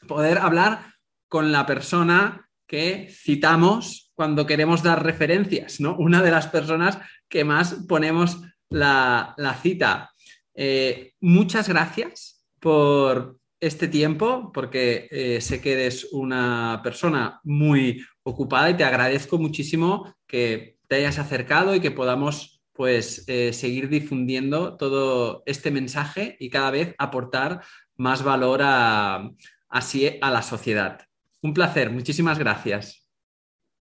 poder 0.07 0.37
hablar 0.37 0.93
con 1.27 1.51
la 1.51 1.65
persona 1.65 2.46
que 2.67 3.07
citamos 3.09 4.11
cuando 4.13 4.45
queremos 4.45 4.83
dar 4.83 5.03
referencias, 5.03 5.79
¿no? 5.79 5.95
Una 5.97 6.21
de 6.21 6.31
las 6.31 6.47
personas 6.47 6.97
que 7.29 7.43
más 7.43 7.85
ponemos 7.87 8.41
la, 8.69 9.35
cita. 9.61 10.11
Eh, 10.53 11.13
muchas 11.21 11.69
gracias 11.69 12.45
por 12.59 13.39
este 13.59 13.87
tiempo, 13.87 14.51
porque 14.53 15.07
eh, 15.09 15.41
sé 15.41 15.61
que 15.61 15.73
eres 15.73 16.09
una 16.11 16.81
persona 16.83 17.39
muy 17.43 18.05
ocupada 18.23 18.69
y 18.69 18.77
te 18.77 18.83
agradezco 18.83 19.37
muchísimo 19.37 20.13
que 20.27 20.77
te 20.87 20.97
hayas 20.97 21.19
acercado 21.19 21.73
y 21.73 21.79
que 21.79 21.91
podamos 21.91 22.61
pues 22.73 23.23
eh, 23.27 23.53
seguir 23.53 23.89
difundiendo 23.89 24.77
todo 24.77 25.41
este 25.47 25.71
mensaje 25.71 26.37
y 26.39 26.49
cada 26.49 26.69
vez 26.69 26.93
aportar 26.99 27.61
más 27.95 28.23
valor 28.23 28.61
así 28.61 30.17
a 30.21 30.29
la 30.29 30.43
sociedad. 30.43 31.07
Un 31.41 31.53
placer, 31.53 31.89
muchísimas 31.91 32.39
gracias. 32.39 33.07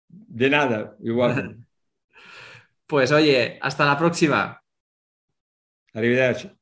De 0.08 0.50
nada, 0.50 0.96
igual. 1.00 1.58
Pues 2.86 3.12
oye, 3.12 3.58
hasta 3.62 3.86
la 3.86 3.96
próxima. 3.96 4.62
Arrivederci. 5.94 6.52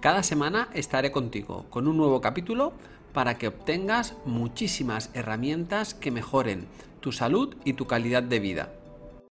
Cada 0.00 0.22
semana 0.22 0.70
estaré 0.72 1.12
contigo 1.12 1.68
con 1.68 1.86
un 1.86 1.98
nuevo 1.98 2.22
capítulo 2.22 2.72
para 3.12 3.36
que 3.36 3.48
obtengas 3.48 4.16
muchísimas 4.24 5.10
herramientas 5.14 5.92
que 5.92 6.10
mejoren 6.10 6.66
tu 7.00 7.12
salud 7.12 7.54
y 7.64 7.74
tu 7.74 7.86
calidad 7.86 8.22
de 8.22 8.40
vida. 8.40 8.72